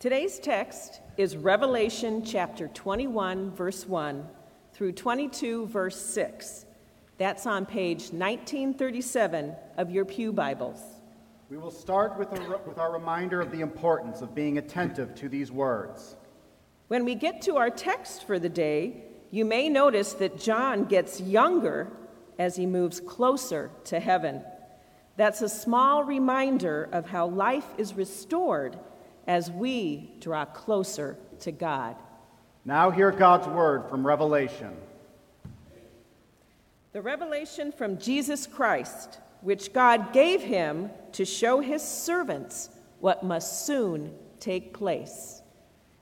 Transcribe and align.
Today's 0.00 0.38
text 0.38 1.00
is 1.16 1.36
Revelation 1.36 2.24
chapter 2.24 2.68
21, 2.68 3.50
verse 3.50 3.84
1 3.84 4.28
through 4.72 4.92
22, 4.92 5.66
verse 5.66 6.00
6. 6.00 6.66
That's 7.16 7.48
on 7.48 7.66
page 7.66 8.12
1937 8.12 9.56
of 9.76 9.90
your 9.90 10.04
Pew 10.04 10.32
Bibles. 10.32 10.80
We 11.50 11.56
will 11.56 11.72
start 11.72 12.16
with, 12.16 12.28
a, 12.28 12.60
with 12.64 12.78
our 12.78 12.92
reminder 12.92 13.40
of 13.40 13.50
the 13.50 13.60
importance 13.60 14.20
of 14.20 14.36
being 14.36 14.58
attentive 14.58 15.16
to 15.16 15.28
these 15.28 15.50
words. 15.50 16.14
When 16.86 17.04
we 17.04 17.16
get 17.16 17.42
to 17.42 17.56
our 17.56 17.68
text 17.68 18.24
for 18.24 18.38
the 18.38 18.48
day, 18.48 19.02
you 19.32 19.44
may 19.44 19.68
notice 19.68 20.12
that 20.12 20.38
John 20.38 20.84
gets 20.84 21.20
younger 21.20 21.88
as 22.38 22.54
he 22.54 22.66
moves 22.66 23.00
closer 23.00 23.72
to 23.86 23.98
heaven. 23.98 24.44
That's 25.16 25.42
a 25.42 25.48
small 25.48 26.04
reminder 26.04 26.88
of 26.92 27.08
how 27.08 27.26
life 27.26 27.66
is 27.78 27.94
restored 27.94 28.78
as 29.28 29.50
we 29.50 30.10
draw 30.20 30.46
closer 30.46 31.18
to 31.40 31.52
God. 31.52 31.94
Now, 32.64 32.90
hear 32.90 33.12
God's 33.12 33.46
word 33.46 33.88
from 33.88 34.04
Revelation. 34.04 34.74
The 36.92 37.02
revelation 37.02 37.70
from 37.70 37.98
Jesus 37.98 38.46
Christ, 38.46 39.20
which 39.42 39.72
God 39.72 40.12
gave 40.12 40.40
him 40.40 40.90
to 41.12 41.24
show 41.24 41.60
his 41.60 41.82
servants 41.82 42.70
what 43.00 43.22
must 43.22 43.66
soon 43.66 44.14
take 44.40 44.72
place. 44.72 45.42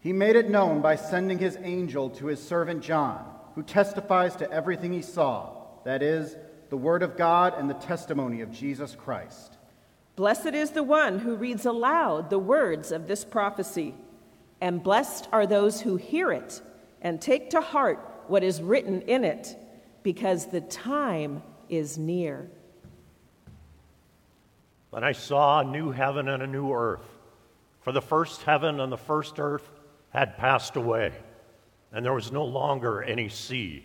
He 0.01 0.13
made 0.13 0.37
it 0.37 0.49
known 0.49 0.81
by 0.81 0.95
sending 0.95 1.39
his 1.39 1.59
angel 1.61 2.09
to 2.11 2.27
his 2.27 2.41
servant 2.41 2.83
John, 2.83 3.25
who 3.57 3.63
testifies 3.65 4.37
to 4.37 4.51
everything 4.51 4.93
he 4.93 5.03
saw 5.03 5.53
that 5.85 6.03
is, 6.03 6.37
the 6.71 6.77
word 6.77 7.03
of 7.03 7.17
God 7.17 7.55
and 7.59 7.69
the 7.69 7.75
testimony 7.75 8.41
of 8.41 8.53
Jesus 8.53 8.95
Christ. 8.95 9.56
Blessed 10.17 10.55
is 10.55 10.71
the 10.71 10.83
one 10.83 11.19
who 11.19 11.37
reads 11.37 11.67
aloud 11.67 12.31
the 12.31 12.39
words 12.39 12.91
of 12.91 13.07
this 13.07 13.23
prophecy, 13.23 13.95
and 14.63 14.83
blessed 14.83 15.29
are 15.31 15.47
those 15.47 15.83
who 15.83 15.97
hear 15.97 16.33
it 16.33 16.63
and 17.03 17.21
take 17.21 17.51
to 17.51 17.61
heart 17.61 17.99
what 18.27 18.43
is 18.43 18.63
written 18.63 19.03
in 19.03 19.25
it, 19.25 19.55
because 20.03 20.47
the 20.47 20.63
time 20.63 21.43
is 21.69 21.99
near. 21.99 22.51
Then 24.91 25.05
I 25.05 25.13
saw 25.13 25.61
a 25.61 25.65
new 25.65 25.91
heaven 25.91 26.29
and 26.29 26.43
a 26.43 26.47
new 26.47 26.73
earth, 26.73 27.07
for 27.83 27.93
the 27.93 28.01
first 28.01 28.43
heaven 28.43 28.81
and 28.81 28.91
the 28.91 28.97
first 28.97 29.39
earth 29.39 29.69
had 30.09 30.39
passed 30.39 30.77
away, 30.77 31.13
and 31.93 32.03
there 32.03 32.15
was 32.15 32.33
no 32.33 32.45
longer 32.45 33.03
any 33.03 33.29
sea. 33.29 33.85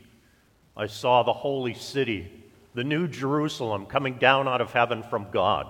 I 0.77 0.87
saw 0.87 1.23
the 1.23 1.33
holy 1.33 1.73
city, 1.73 2.31
the 2.73 2.85
new 2.85 3.09
Jerusalem, 3.09 3.85
coming 3.85 4.13
down 4.13 4.47
out 4.47 4.61
of 4.61 4.71
heaven 4.71 5.03
from 5.03 5.29
God 5.31 5.69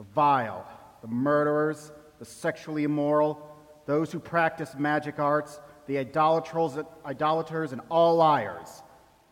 the 0.00 0.06
vile, 0.14 0.66
the 1.02 1.08
murderers, 1.08 1.92
the 2.18 2.24
sexually 2.24 2.84
immoral, 2.84 3.46
those 3.84 4.10
who 4.10 4.18
practice 4.18 4.74
magic 4.78 5.18
arts, 5.18 5.60
the 5.86 5.98
idolaters, 5.98 6.82
idolaters 7.04 7.72
and 7.72 7.82
all 7.90 8.16
liars, 8.16 8.82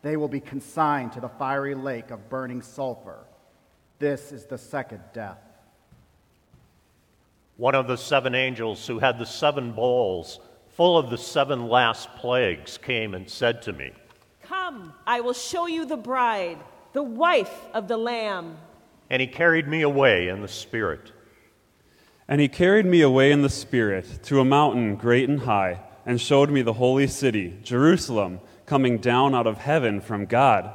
they 0.02 0.18
will 0.18 0.28
be 0.28 0.40
consigned 0.40 1.10
to 1.10 1.20
the 1.20 1.28
fiery 1.28 1.74
lake 1.74 2.10
of 2.10 2.28
burning 2.28 2.60
sulfur. 2.60 3.24
This 3.98 4.30
is 4.30 4.44
the 4.44 4.58
second 4.58 5.00
death. 5.14 5.38
One 7.56 7.74
of 7.74 7.88
the 7.88 7.96
seven 7.96 8.34
angels 8.34 8.86
who 8.86 8.98
had 8.98 9.18
the 9.18 9.24
seven 9.24 9.72
bowls 9.72 10.38
full 10.76 10.98
of 10.98 11.08
the 11.08 11.16
seven 11.16 11.68
last 11.68 12.14
plagues 12.16 12.76
came 12.76 13.14
and 13.14 13.30
said 13.30 13.62
to 13.62 13.72
me, 13.72 13.92
Come, 14.42 14.92
I 15.06 15.20
will 15.22 15.32
show 15.32 15.66
you 15.66 15.86
the 15.86 15.96
bride, 15.96 16.58
the 16.92 17.02
wife 17.02 17.58
of 17.72 17.88
the 17.88 17.96
Lamb. 17.96 18.58
And 19.10 19.20
he 19.22 19.26
carried 19.26 19.66
me 19.66 19.82
away 19.82 20.28
in 20.28 20.42
the 20.42 20.48
Spirit. 20.48 21.12
And 22.28 22.40
he 22.40 22.48
carried 22.48 22.86
me 22.86 23.00
away 23.00 23.32
in 23.32 23.42
the 23.42 23.48
Spirit 23.48 24.22
to 24.24 24.40
a 24.40 24.44
mountain 24.44 24.96
great 24.96 25.28
and 25.28 25.40
high, 25.40 25.80
and 26.04 26.20
showed 26.20 26.50
me 26.50 26.62
the 26.62 26.74
holy 26.74 27.06
city, 27.06 27.58
Jerusalem, 27.62 28.40
coming 28.66 28.98
down 28.98 29.34
out 29.34 29.46
of 29.46 29.58
heaven 29.58 30.00
from 30.00 30.26
God. 30.26 30.70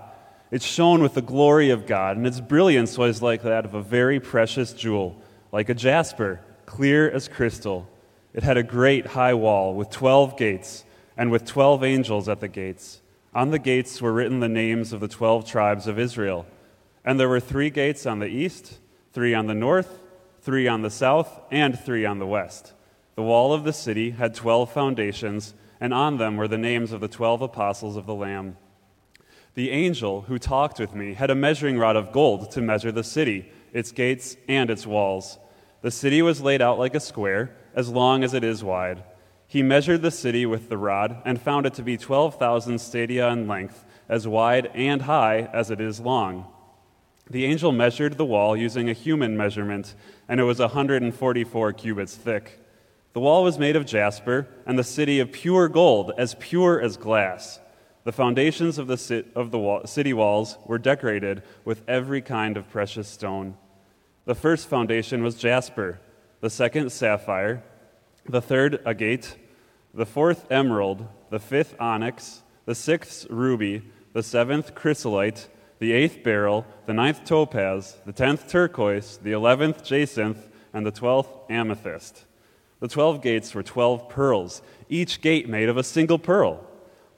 It 0.49 0.61
shone 0.61 1.01
with 1.01 1.13
the 1.13 1.21
glory 1.21 1.69
of 1.69 1.85
God, 1.85 2.17
and 2.17 2.25
its 2.25 2.39
brilliance 2.39 2.97
was 2.97 3.21
like 3.21 3.43
that 3.43 3.65
of 3.65 3.73
a 3.73 3.81
very 3.81 4.19
precious 4.19 4.73
jewel, 4.73 5.15
like 5.51 5.69
a 5.69 5.75
jasper, 5.75 6.41
clear 6.65 7.09
as 7.09 7.27
crystal. 7.27 7.87
It 8.33 8.43
had 8.43 8.57
a 8.57 8.63
great 8.63 9.05
high 9.05 9.35
wall 9.35 9.75
with 9.75 9.91
twelve 9.91 10.37
gates, 10.37 10.85
and 11.15 11.29
with 11.29 11.45
twelve 11.45 11.83
angels 11.83 12.27
at 12.27 12.39
the 12.39 12.47
gates. 12.47 13.01
On 13.35 13.51
the 13.51 13.59
gates 13.59 14.01
were 14.01 14.13
written 14.13 14.39
the 14.39 14.49
names 14.49 14.91
of 14.91 15.01
the 15.01 15.07
twelve 15.07 15.45
tribes 15.45 15.87
of 15.87 15.99
Israel. 15.99 16.47
And 17.05 17.19
there 17.19 17.29
were 17.29 17.39
three 17.39 17.69
gates 17.69 18.05
on 18.05 18.19
the 18.19 18.27
east, 18.27 18.79
three 19.11 19.33
on 19.33 19.47
the 19.47 19.53
north, 19.53 19.99
three 20.41 20.67
on 20.67 20.81
the 20.81 20.89
south, 20.89 21.41
and 21.51 21.77
three 21.77 22.05
on 22.05 22.19
the 22.19 22.27
west. 22.27 22.73
The 23.15 23.23
wall 23.23 23.53
of 23.53 23.63
the 23.63 23.73
city 23.73 24.11
had 24.11 24.33
twelve 24.33 24.71
foundations, 24.71 25.53
and 25.79 25.93
on 25.93 26.17
them 26.17 26.37
were 26.37 26.47
the 26.47 26.57
names 26.57 26.91
of 26.91 27.01
the 27.01 27.07
twelve 27.07 27.41
apostles 27.41 27.95
of 27.97 28.05
the 28.05 28.15
Lamb. 28.15 28.57
The 29.55 29.69
angel 29.69 30.21
who 30.21 30.39
talked 30.39 30.79
with 30.79 30.95
me 30.95 31.13
had 31.13 31.29
a 31.29 31.35
measuring 31.35 31.77
rod 31.77 31.95
of 31.95 32.11
gold 32.11 32.49
to 32.51 32.61
measure 32.61 32.91
the 32.91 33.03
city, 33.03 33.51
its 33.71 33.91
gates, 33.91 34.35
and 34.47 34.69
its 34.69 34.87
walls. 34.87 35.37
The 35.81 35.91
city 35.91 36.21
was 36.21 36.41
laid 36.41 36.61
out 36.61 36.79
like 36.79 36.95
a 36.95 36.99
square, 36.99 37.55
as 37.75 37.89
long 37.89 38.23
as 38.23 38.33
it 38.33 38.43
is 38.43 38.63
wide. 38.63 39.03
He 39.45 39.61
measured 39.61 40.01
the 40.01 40.09
city 40.09 40.45
with 40.45 40.69
the 40.69 40.77
rod 40.77 41.21
and 41.25 41.39
found 41.39 41.67
it 41.67 41.75
to 41.75 41.83
be 41.83 41.97
12,000 41.97 42.79
stadia 42.79 43.27
in 43.29 43.47
length, 43.47 43.85
as 44.09 44.27
wide 44.27 44.71
and 44.73 45.03
high 45.03 45.49
as 45.53 45.69
it 45.69 45.79
is 45.79 45.99
long. 45.99 46.47
The 47.29 47.45
angel 47.45 47.71
measured 47.71 48.17
the 48.17 48.25
wall 48.25 48.55
using 48.55 48.89
a 48.89 48.93
human 48.93 49.37
measurement, 49.37 49.95
and 50.27 50.39
it 50.39 50.43
was 50.43 50.59
144 50.59 51.73
cubits 51.73 52.15
thick. 52.15 52.59
The 53.13 53.19
wall 53.19 53.43
was 53.43 53.57
made 53.57 53.75
of 53.75 53.85
jasper, 53.85 54.47
and 54.65 54.77
the 54.77 54.83
city 54.83 55.19
of 55.19 55.31
pure 55.31 55.69
gold, 55.69 56.11
as 56.17 56.35
pure 56.39 56.81
as 56.81 56.97
glass. 56.97 57.59
The 58.03 58.11
foundations 58.11 58.77
of 58.77 58.87
the, 58.87 59.25
of 59.35 59.51
the 59.51 59.81
city 59.85 60.13
walls 60.13 60.57
were 60.65 60.77
decorated 60.77 61.43
with 61.63 61.83
every 61.87 62.21
kind 62.21 62.57
of 62.57 62.69
precious 62.69 63.07
stone. 63.07 63.55
The 64.25 64.35
first 64.35 64.67
foundation 64.67 65.23
was 65.23 65.35
jasper, 65.35 66.01
the 66.41 66.49
second, 66.49 66.91
sapphire, 66.91 67.63
the 68.25 68.41
third, 68.41 68.81
agate, 68.85 69.37
the 69.93 70.05
fourth, 70.05 70.51
emerald, 70.51 71.07
the 71.29 71.39
fifth, 71.39 71.75
onyx, 71.79 72.41
the 72.65 72.75
sixth, 72.75 73.27
ruby, 73.29 73.83
the 74.13 74.23
seventh, 74.23 74.75
chrysolite 74.75 75.47
the 75.83 75.91
eighth 75.91 76.23
beryl, 76.23 76.65
the 76.85 76.93
ninth 76.93 77.25
topaz, 77.25 77.97
the 78.05 78.13
tenth 78.13 78.47
turquoise, 78.47 79.19
the 79.21 79.33
eleventh 79.33 79.83
jacinth, 79.83 80.47
and 80.73 80.85
the 80.85 80.91
twelfth 80.91 81.29
amethyst. 81.49 82.23
The 82.79 82.87
twelve 82.87 83.21
gates 83.21 83.53
were 83.53 83.63
twelve 83.63 84.07
pearls, 84.07 84.61
each 84.87 85.19
gate 85.19 85.49
made 85.49 85.67
of 85.67 85.75
a 85.75 85.83
single 85.83 86.17
pearl. 86.17 86.65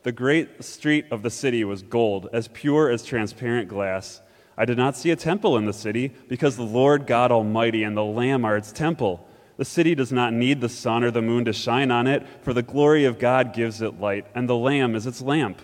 The 0.02 0.12
great 0.12 0.64
street 0.64 1.06
of 1.12 1.22
the 1.22 1.30
city 1.30 1.64
was 1.64 1.84
gold, 1.84 2.28
as 2.34 2.48
pure 2.48 2.90
as 2.90 3.06
transparent 3.06 3.70
glass. 3.70 4.20
I 4.58 4.66
did 4.66 4.80
not 4.80 4.98
see 4.98 5.12
a 5.12 5.16
temple 5.16 5.58
in 5.58 5.66
the 5.66 5.72
city, 5.72 6.12
because 6.28 6.56
the 6.56 6.64
Lord 6.64 7.06
God 7.06 7.32
Almighty 7.32 7.84
and 7.84 7.96
the 7.96 8.04
Lamb 8.04 8.44
are 8.46 8.58
its 8.58 8.72
temple. 8.72 9.28
The 9.58 9.66
city 9.66 9.94
does 9.94 10.12
not 10.12 10.34
need 10.34 10.60
the 10.60 10.70
sun 10.70 11.04
or 11.04 11.12
the 11.12 11.22
moon 11.22 11.46
to 11.46 11.54
shine 11.54 11.92
on 11.92 12.08
it, 12.08 12.26
for 12.42 12.52
the 12.52 12.64
glory 12.64 13.06
of 13.06 13.20
God 13.20 13.54
gives 13.54 13.84
it 13.84 14.00
light, 14.00 14.26
and 14.34 14.50
the 14.50 14.58
Lamb 14.58 14.96
is 14.96 15.06
its 15.06 15.22
lamp. 15.22 15.62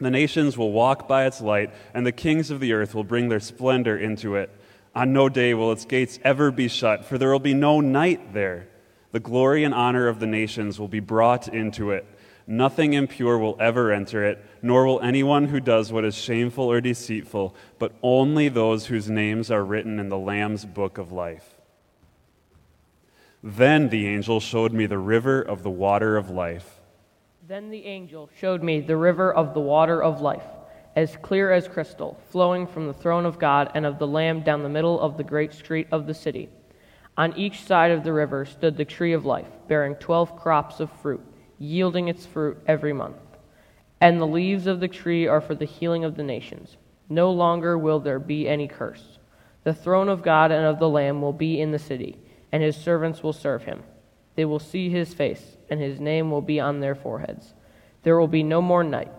The 0.00 0.10
nations 0.10 0.56
will 0.56 0.72
walk 0.72 1.06
by 1.06 1.26
its 1.26 1.40
light, 1.40 1.72
and 1.92 2.06
the 2.06 2.12
kings 2.12 2.50
of 2.50 2.60
the 2.60 2.72
earth 2.72 2.94
will 2.94 3.04
bring 3.04 3.28
their 3.28 3.40
splendor 3.40 3.96
into 3.96 4.34
it. 4.36 4.50
On 4.94 5.12
no 5.12 5.28
day 5.28 5.54
will 5.54 5.72
its 5.72 5.84
gates 5.84 6.18
ever 6.24 6.50
be 6.50 6.68
shut, 6.68 7.04
for 7.04 7.18
there 7.18 7.30
will 7.30 7.38
be 7.38 7.54
no 7.54 7.80
night 7.80 8.32
there. 8.32 8.68
The 9.12 9.20
glory 9.20 9.62
and 9.62 9.74
honor 9.74 10.08
of 10.08 10.18
the 10.18 10.26
nations 10.26 10.80
will 10.80 10.88
be 10.88 11.00
brought 11.00 11.48
into 11.48 11.90
it. 11.90 12.06
Nothing 12.46 12.94
impure 12.94 13.38
will 13.38 13.56
ever 13.60 13.92
enter 13.92 14.24
it, 14.24 14.44
nor 14.62 14.86
will 14.86 15.00
anyone 15.00 15.46
who 15.46 15.60
does 15.60 15.92
what 15.92 16.04
is 16.04 16.16
shameful 16.16 16.64
or 16.64 16.80
deceitful, 16.80 17.54
but 17.78 17.92
only 18.02 18.48
those 18.48 18.86
whose 18.86 19.08
names 19.08 19.50
are 19.50 19.64
written 19.64 20.00
in 20.00 20.08
the 20.08 20.18
Lamb's 20.18 20.64
book 20.64 20.98
of 20.98 21.12
life. 21.12 21.54
Then 23.42 23.88
the 23.90 24.06
angel 24.06 24.40
showed 24.40 24.72
me 24.72 24.86
the 24.86 24.98
river 24.98 25.40
of 25.40 25.62
the 25.62 25.70
water 25.70 26.16
of 26.16 26.30
life. 26.30 26.79
Then 27.50 27.68
the 27.68 27.84
angel 27.84 28.30
showed 28.38 28.62
me 28.62 28.80
the 28.80 28.96
river 28.96 29.34
of 29.34 29.54
the 29.54 29.60
water 29.60 30.00
of 30.00 30.20
life, 30.20 30.46
as 30.94 31.16
clear 31.16 31.50
as 31.50 31.66
crystal, 31.66 32.16
flowing 32.28 32.64
from 32.64 32.86
the 32.86 32.94
throne 32.94 33.26
of 33.26 33.40
God 33.40 33.72
and 33.74 33.84
of 33.84 33.98
the 33.98 34.06
Lamb 34.06 34.42
down 34.42 34.62
the 34.62 34.68
middle 34.68 35.00
of 35.00 35.16
the 35.16 35.24
great 35.24 35.52
street 35.52 35.88
of 35.90 36.06
the 36.06 36.14
city. 36.14 36.48
On 37.16 37.36
each 37.36 37.64
side 37.64 37.90
of 37.90 38.04
the 38.04 38.12
river 38.12 38.44
stood 38.44 38.76
the 38.76 38.84
tree 38.84 39.12
of 39.14 39.24
life, 39.24 39.48
bearing 39.66 39.96
twelve 39.96 40.36
crops 40.36 40.78
of 40.78 40.92
fruit, 41.02 41.22
yielding 41.58 42.06
its 42.06 42.24
fruit 42.24 42.56
every 42.68 42.92
month. 42.92 43.16
And 44.00 44.20
the 44.20 44.28
leaves 44.28 44.68
of 44.68 44.78
the 44.78 44.86
tree 44.86 45.26
are 45.26 45.40
for 45.40 45.56
the 45.56 45.64
healing 45.64 46.04
of 46.04 46.14
the 46.14 46.22
nations. 46.22 46.76
No 47.08 47.32
longer 47.32 47.76
will 47.76 47.98
there 47.98 48.20
be 48.20 48.46
any 48.46 48.68
curse. 48.68 49.18
The 49.64 49.74
throne 49.74 50.08
of 50.08 50.22
God 50.22 50.52
and 50.52 50.66
of 50.66 50.78
the 50.78 50.88
Lamb 50.88 51.20
will 51.20 51.32
be 51.32 51.60
in 51.60 51.72
the 51.72 51.80
city, 51.80 52.16
and 52.52 52.62
his 52.62 52.76
servants 52.76 53.24
will 53.24 53.32
serve 53.32 53.64
him. 53.64 53.82
They 54.34 54.44
will 54.44 54.58
see 54.58 54.88
his 54.88 55.12
face, 55.14 55.56
and 55.68 55.80
his 55.80 56.00
name 56.00 56.30
will 56.30 56.42
be 56.42 56.60
on 56.60 56.80
their 56.80 56.94
foreheads. 56.94 57.54
There 58.02 58.18
will 58.18 58.28
be 58.28 58.42
no 58.42 58.62
more 58.62 58.84
night. 58.84 59.12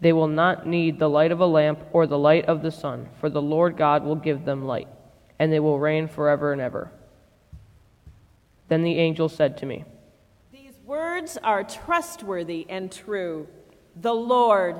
They 0.00 0.12
will 0.12 0.28
not 0.28 0.66
need 0.66 0.98
the 0.98 1.08
light 1.08 1.32
of 1.32 1.40
a 1.40 1.46
lamp 1.46 1.80
or 1.92 2.06
the 2.06 2.18
light 2.18 2.46
of 2.46 2.62
the 2.62 2.70
sun, 2.70 3.08
for 3.20 3.28
the 3.28 3.42
Lord 3.42 3.76
God 3.76 4.04
will 4.04 4.16
give 4.16 4.44
them 4.44 4.64
light, 4.66 4.88
and 5.38 5.52
they 5.52 5.60
will 5.60 5.78
reign 5.78 6.08
forever 6.08 6.52
and 6.52 6.60
ever. 6.60 6.90
Then 8.68 8.82
the 8.82 8.98
angel 8.98 9.28
said 9.28 9.58
to 9.58 9.66
me, 9.66 9.84
These 10.52 10.78
words 10.84 11.36
are 11.42 11.64
trustworthy 11.64 12.66
and 12.68 12.90
true. 12.90 13.48
The 13.96 14.14
Lord, 14.14 14.76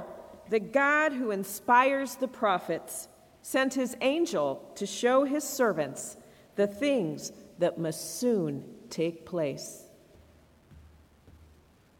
the 0.48 0.60
God 0.60 1.12
who 1.12 1.32
inspires 1.32 2.14
the 2.14 2.28
prophets, 2.28 3.08
sent 3.42 3.74
his 3.74 3.96
angel 4.00 4.70
to 4.76 4.86
show 4.86 5.24
his 5.24 5.44
servants 5.44 6.16
the 6.54 6.66
things 6.66 7.32
that 7.58 7.78
must 7.78 8.20
soon 8.20 8.64
take 8.90 9.24
place. 9.24 9.82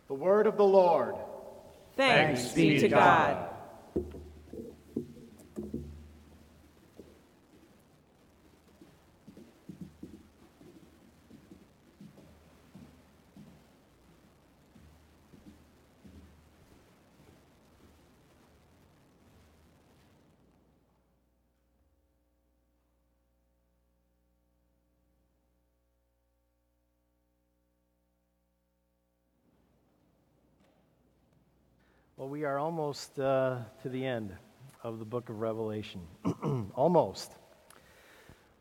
The 0.09 0.15
word 0.15 0.47
of 0.47 0.57
the 0.57 0.65
Lord. 0.65 1.15
Thanks, 1.97 2.53
be 2.53 2.81
to 2.81 2.89
God. 2.89 3.37
Well, 3.37 3.50
we 32.31 32.44
are 32.44 32.61
almost 32.61 33.19
uh, 33.19 33.59
to 33.82 33.88
the 33.88 34.06
end 34.06 34.32
of 34.85 35.00
the 35.00 35.05
book 35.05 35.31
of 35.31 35.41
Revelation. 35.41 36.00
almost. 36.77 37.32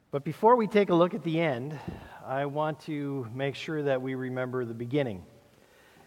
But 0.10 0.24
before 0.24 0.56
we 0.56 0.66
take 0.66 0.90
a 0.90 0.96
look 0.96 1.14
at 1.14 1.24
the 1.24 1.40
end, 1.40 1.78
I 2.26 2.48
want 2.48 2.80
to 2.86 3.28
make 3.32 3.54
sure 3.54 3.84
that 3.84 4.02
we 4.02 4.16
remember 4.16 4.66
the 4.66 4.74
beginning. 4.74 5.24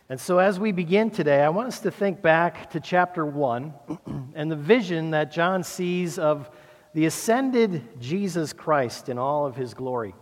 And 0.08 0.20
so, 0.20 0.38
as 0.38 0.58
we 0.58 0.72
begin 0.72 1.10
today, 1.10 1.40
I 1.40 1.50
want 1.50 1.68
us 1.68 1.78
to 1.80 1.92
think 1.92 2.20
back 2.20 2.68
to 2.72 2.80
chapter 2.80 3.24
1 3.24 3.72
and 4.34 4.50
the 4.50 4.56
vision 4.56 5.12
that 5.12 5.30
John 5.30 5.62
sees 5.62 6.18
of 6.18 6.50
the 6.94 7.06
ascended 7.06 8.00
Jesus 8.00 8.52
Christ 8.52 9.08
in 9.08 9.18
all 9.18 9.46
of 9.46 9.54
his 9.54 9.72
glory. 9.72 10.16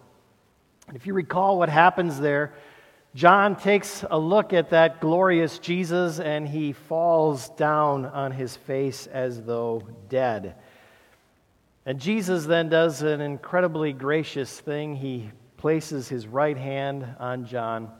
And 0.88 0.94
if 0.94 1.06
you 1.06 1.14
recall 1.14 1.56
what 1.56 1.70
happens 1.70 2.20
there, 2.20 2.52
John 3.14 3.56
takes 3.56 4.04
a 4.08 4.18
look 4.18 4.52
at 4.52 4.70
that 4.70 5.00
glorious 5.00 5.58
Jesus 5.58 6.20
and 6.20 6.46
he 6.46 6.72
falls 6.72 7.48
down 7.50 8.06
on 8.06 8.30
his 8.30 8.56
face 8.56 9.08
as 9.08 9.42
though 9.42 9.82
dead. 10.08 10.54
And 11.84 11.98
Jesus 11.98 12.44
then 12.46 12.68
does 12.68 13.02
an 13.02 13.20
incredibly 13.20 13.92
gracious 13.92 14.60
thing. 14.60 14.94
He 14.94 15.30
places 15.56 16.08
his 16.08 16.28
right 16.28 16.56
hand 16.56 17.04
on 17.18 17.46
John 17.46 17.90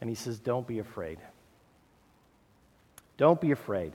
and 0.00 0.08
he 0.08 0.14
says, 0.14 0.38
Don't 0.38 0.66
be 0.66 0.78
afraid. 0.78 1.18
Don't 3.16 3.40
be 3.40 3.50
afraid. 3.50 3.92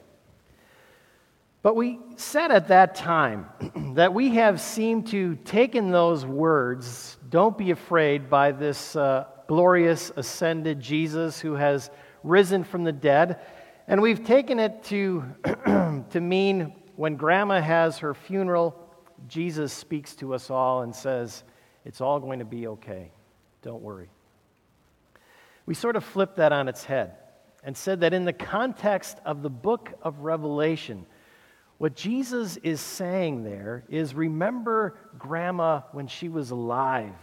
But 1.62 1.78
we 1.78 2.00
said 2.18 2.52
at 2.52 2.68
that 2.68 2.96
time 2.96 3.48
that 3.96 4.14
we 4.14 4.32
have 4.32 4.60
seemed 4.60 5.08
to 5.08 5.36
taken 5.46 5.92
those 5.92 6.26
words, 6.26 7.18
don't 7.30 7.58
be 7.58 7.72
afraid, 7.72 8.30
by 8.30 8.52
this 8.52 8.98
uh, 8.98 9.26
glorious 9.48 10.12
ascended 10.16 10.80
Jesus 10.80 11.40
who 11.40 11.54
has 11.54 11.90
risen 12.24 12.64
from 12.64 12.84
the 12.84 12.92
dead. 12.92 13.40
And 13.88 14.02
we've 14.02 14.24
taken 14.24 14.60
it 14.60 14.84
to, 14.86 15.24
to 16.12 16.22
mean 16.22 16.76
when 16.96 17.16
grandma 17.16 17.62
has 17.62 18.00
her 18.00 18.14
funeral, 18.14 18.76
Jesus 19.28 19.74
speaks 19.74 20.16
to 20.18 20.34
us 20.34 20.50
all 20.50 20.82
and 20.82 20.96
says, 20.96 21.44
It's 21.86 22.02
all 22.02 22.20
going 22.20 22.40
to 22.40 22.46
be 22.46 22.68
okay. 22.68 23.12
Don't 23.62 23.82
worry. 23.82 24.10
We 25.66 25.74
sort 25.74 25.96
of 25.96 26.04
flipped 26.04 26.38
that 26.38 26.52
on 26.52 26.68
its 26.68 26.84
head 26.84 27.16
and 27.64 27.76
said 27.76 28.02
that 28.02 28.14
in 28.14 28.26
the 28.26 28.34
context 28.34 29.18
of 29.26 29.42
the 29.42 29.50
book 29.50 29.92
of 30.02 30.20
Revelation, 30.20 31.06
what 31.78 31.96
Jesus 31.96 32.58
is 32.58 32.82
saying 32.82 33.44
there 33.44 33.84
is 33.90 34.14
remember 34.14 34.98
grandma 35.18 35.82
when 35.92 36.08
she 36.08 36.30
was 36.30 36.52
alive 36.52 37.14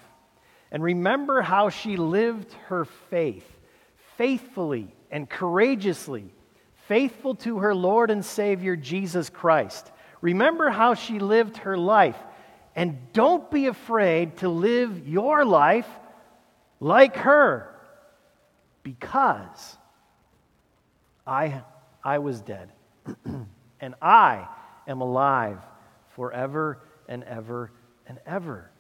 and 0.73 0.83
remember 0.83 1.43
how 1.43 1.69
she 1.69 1.97
lived 1.97 2.53
her 2.69 2.85
faith 2.85 3.47
faithfully 4.17 4.95
and 5.11 5.29
courageously, 5.29 6.31
faithful 6.87 7.35
to 7.37 7.59
her 7.59 7.75
Lord 7.75 8.11
and 8.11 8.25
Savior 8.25 8.77
Jesus 8.77 9.31
Christ. 9.31 9.91
Remember 10.21 10.71
how 10.71 10.95
she 10.95 11.19
lived 11.19 11.57
her 11.59 11.77
life. 11.77 12.17
And 12.77 12.99
don't 13.13 13.51
be 13.51 13.67
afraid 13.67 14.37
to 14.39 14.49
live 14.49 15.09
your 15.09 15.45
life 15.45 15.89
like 16.79 17.17
her 17.17 17.75
because 18.83 19.77
I, 21.27 21.63
I 22.05 22.19
was 22.19 22.41
dead 22.41 22.71
and 23.81 23.95
I 24.01 24.47
am 24.87 25.01
alive 25.01 25.59
forever 26.15 26.79
and 27.09 27.25
ever 27.25 27.73
and 28.07 28.19
ever. 28.27 28.71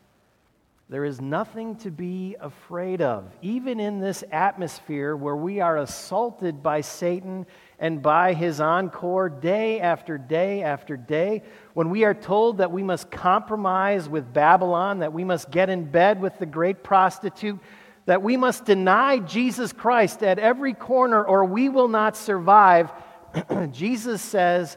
There 0.90 1.04
is 1.04 1.20
nothing 1.20 1.76
to 1.76 1.90
be 1.92 2.34
afraid 2.40 3.00
of, 3.00 3.32
even 3.42 3.78
in 3.78 4.00
this 4.00 4.24
atmosphere 4.32 5.14
where 5.14 5.36
we 5.36 5.60
are 5.60 5.76
assaulted 5.76 6.64
by 6.64 6.80
Satan 6.80 7.46
and 7.78 8.02
by 8.02 8.32
his 8.32 8.60
encore 8.60 9.28
day 9.28 9.78
after 9.78 10.18
day 10.18 10.64
after 10.64 10.96
day. 10.96 11.44
When 11.74 11.90
we 11.90 12.02
are 12.02 12.12
told 12.12 12.58
that 12.58 12.72
we 12.72 12.82
must 12.82 13.08
compromise 13.08 14.08
with 14.08 14.32
Babylon, 14.32 14.98
that 14.98 15.12
we 15.12 15.22
must 15.22 15.52
get 15.52 15.70
in 15.70 15.84
bed 15.84 16.20
with 16.20 16.36
the 16.40 16.46
great 16.46 16.82
prostitute, 16.82 17.60
that 18.06 18.20
we 18.22 18.36
must 18.36 18.64
deny 18.64 19.20
Jesus 19.20 19.72
Christ 19.72 20.24
at 20.24 20.40
every 20.40 20.74
corner 20.74 21.22
or 21.24 21.44
we 21.44 21.68
will 21.68 21.86
not 21.86 22.16
survive, 22.16 22.90
Jesus 23.70 24.20
says, 24.20 24.76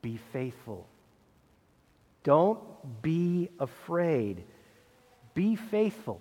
Be 0.00 0.18
faithful. 0.32 0.88
Don't 2.24 2.58
be 3.02 3.50
afraid 3.60 4.44
be 5.38 5.54
faithful. 5.54 6.20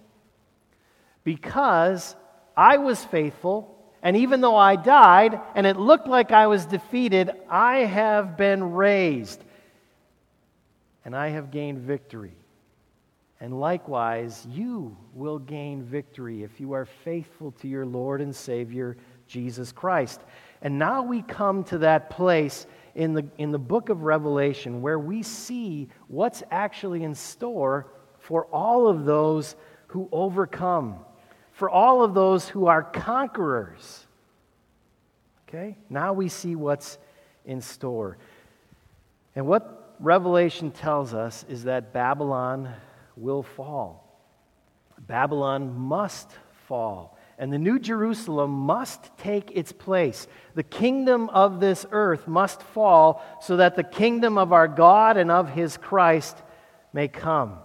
Because 1.23 2.15
I 2.55 2.77
was 2.77 3.03
faithful, 3.03 3.75
and 4.03 4.15
even 4.15 4.41
though 4.41 4.55
I 4.55 4.75
died 4.75 5.41
and 5.55 5.65
it 5.65 5.75
looked 5.75 6.07
like 6.07 6.31
I 6.31 6.45
was 6.45 6.67
defeated, 6.67 7.31
I 7.49 7.77
have 7.77 8.37
been 8.37 8.73
raised 8.73 9.43
and 11.03 11.15
I 11.15 11.29
have 11.29 11.49
gained 11.49 11.79
victory. 11.79 12.35
And 13.39 13.59
likewise, 13.59 14.45
you 14.51 14.95
will 15.15 15.39
gain 15.39 15.81
victory 15.81 16.43
if 16.43 16.59
you 16.59 16.73
are 16.73 16.85
faithful 16.85 17.51
to 17.53 17.67
your 17.67 17.87
Lord 17.87 18.21
and 18.21 18.35
Savior, 18.35 18.97
Jesus 19.27 19.71
Christ. 19.71 20.21
And 20.61 20.77
now 20.77 21.01
we 21.01 21.23
come 21.23 21.63
to 21.65 21.79
that 21.79 22.11
place 22.11 22.67
in 22.93 23.15
the, 23.15 23.25
in 23.39 23.51
the 23.51 23.57
book 23.57 23.89
of 23.89 24.03
Revelation 24.03 24.83
where 24.83 24.99
we 24.99 25.23
see 25.23 25.89
what's 26.07 26.43
actually 26.51 27.03
in 27.03 27.15
store 27.15 27.87
for 28.27 28.45
all 28.47 28.89
of 28.89 29.05
those 29.05 29.55
who 29.87 30.09
overcome, 30.11 30.97
for 31.53 31.69
all 31.69 32.03
of 32.03 32.13
those 32.13 32.49
who 32.49 32.67
are 32.67 32.83
conquerors. 32.83 34.05
Okay? 35.47 35.77
Now 35.89 36.11
we 36.11 36.27
see 36.27 36.53
what's 36.53 36.97
in 37.45 37.61
store. 37.61 38.17
And 39.33 39.47
what 39.47 39.95
Revelation 40.01 40.71
tells 40.71 41.13
us 41.13 41.45
is 41.47 41.63
that 41.63 41.93
Babylon 41.93 42.69
will 43.15 43.43
fall. 43.43 44.21
Babylon 44.99 45.73
must 45.79 46.29
fall. 46.67 47.17
And 47.37 47.53
the 47.53 47.57
New 47.57 47.79
Jerusalem 47.79 48.51
must 48.51 49.17
take 49.17 49.55
its 49.55 49.71
place. 49.71 50.27
The 50.53 50.63
kingdom 50.63 51.29
of 51.29 51.61
this 51.61 51.85
earth 51.91 52.27
must 52.27 52.61
fall 52.61 53.23
so 53.39 53.55
that 53.55 53.77
the 53.77 53.85
kingdom 53.85 54.37
of 54.37 54.51
our 54.51 54.67
God 54.67 55.15
and 55.15 55.31
of 55.31 55.51
his 55.51 55.77
Christ 55.77 56.35
may 56.91 57.07
come. 57.07 57.59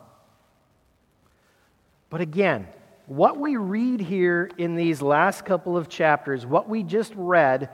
But 2.12 2.20
again, 2.20 2.68
what 3.06 3.38
we 3.38 3.56
read 3.56 4.02
here 4.02 4.50
in 4.58 4.76
these 4.76 5.00
last 5.00 5.46
couple 5.46 5.78
of 5.78 5.88
chapters, 5.88 6.44
what 6.44 6.68
we 6.68 6.82
just 6.82 7.14
read, 7.16 7.70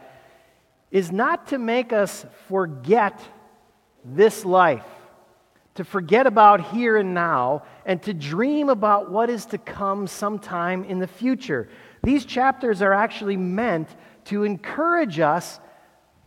is 0.92 1.10
not 1.10 1.48
to 1.48 1.58
make 1.58 1.92
us 1.92 2.24
forget 2.46 3.20
this 4.04 4.44
life, 4.44 4.86
to 5.74 5.82
forget 5.82 6.28
about 6.28 6.60
here 6.70 6.96
and 6.96 7.14
now, 7.14 7.64
and 7.84 8.00
to 8.04 8.14
dream 8.14 8.68
about 8.68 9.10
what 9.10 9.28
is 9.28 9.44
to 9.46 9.58
come 9.58 10.06
sometime 10.06 10.84
in 10.84 11.00
the 11.00 11.08
future. 11.08 11.68
These 12.04 12.24
chapters 12.24 12.80
are 12.80 12.92
actually 12.92 13.36
meant 13.36 13.88
to 14.26 14.44
encourage 14.44 15.18
us 15.18 15.58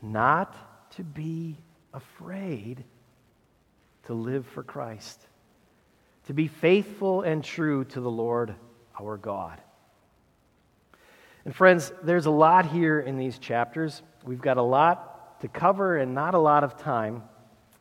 not 0.02 0.54
to 0.98 1.04
be 1.06 1.56
afraid 1.94 2.84
to 4.08 4.14
live 4.14 4.46
for 4.48 4.64
Christ, 4.64 5.28
to 6.32 6.34
be 6.34 6.48
faithful 6.48 7.24
and 7.24 7.44
true 7.44 7.84
to 7.84 8.00
the 8.00 8.10
Lord 8.10 8.56
our 8.98 9.18
God. 9.18 9.60
And 11.44 11.54
friends, 11.54 11.92
there's 12.04 12.26
a 12.26 12.32
lot 12.32 12.66
here 12.68 13.02
in 13.02 13.18
these 13.18 13.38
chapters. 13.38 14.02
We've 14.24 14.40
got 14.40 14.56
a 14.56 14.62
lot 14.62 15.42
to 15.42 15.50
cover 15.50 15.98
and 15.98 16.16
not 16.16 16.34
a 16.34 16.40
lot 16.40 16.64
of 16.64 16.78
time. 16.78 17.24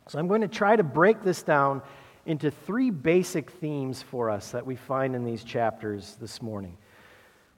So 0.09 0.19
I'm 0.19 0.27
going 0.27 0.41
to 0.41 0.49
try 0.49 0.75
to 0.75 0.83
break 0.83 1.23
this 1.23 1.43
down 1.43 1.81
into 2.25 2.51
three 2.51 2.89
basic 2.89 3.51
themes 3.51 4.01
for 4.01 4.29
us 4.29 4.51
that 4.51 4.65
we 4.65 4.75
find 4.75 5.15
in 5.15 5.23
these 5.23 5.45
chapters 5.45 6.17
this 6.19 6.41
morning. 6.41 6.75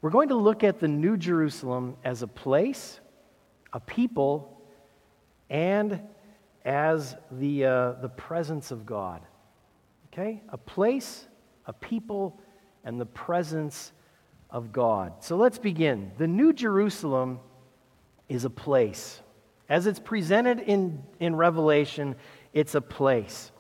We're 0.04 0.12
going 0.12 0.30
to 0.30 0.36
look 0.36 0.64
at 0.64 0.80
the 0.80 0.88
New 0.88 1.18
Jerusalem 1.18 1.98
as 2.04 2.22
a 2.22 2.28
place, 2.28 3.00
a 3.74 3.80
people, 3.80 4.62
and 5.50 6.02
as 6.64 7.16
the, 7.32 7.66
uh, 7.66 7.92
the 7.94 8.10
presence 8.10 8.70
of 8.70 8.86
God. 8.86 9.24
Okay? 10.14 10.44
A 10.50 10.58
place, 10.60 11.28
a 11.66 11.74
people, 11.74 12.40
and 12.84 13.02
the 13.02 13.06
presence 13.06 13.92
of 14.52 14.72
God. 14.72 15.24
So 15.24 15.38
let's 15.38 15.58
begin. 15.58 16.12
The 16.20 16.28
New 16.28 16.54
Jerusalem 16.54 17.40
is 18.30 18.46
a 18.46 18.50
place. 18.52 19.20
As 19.68 19.88
it's 19.88 20.00
presented 20.00 20.60
in, 20.60 21.02
in 21.20 21.36
Revelation, 21.36 22.16
it's 22.54 22.76
a 22.76 22.82
place. 22.82 23.52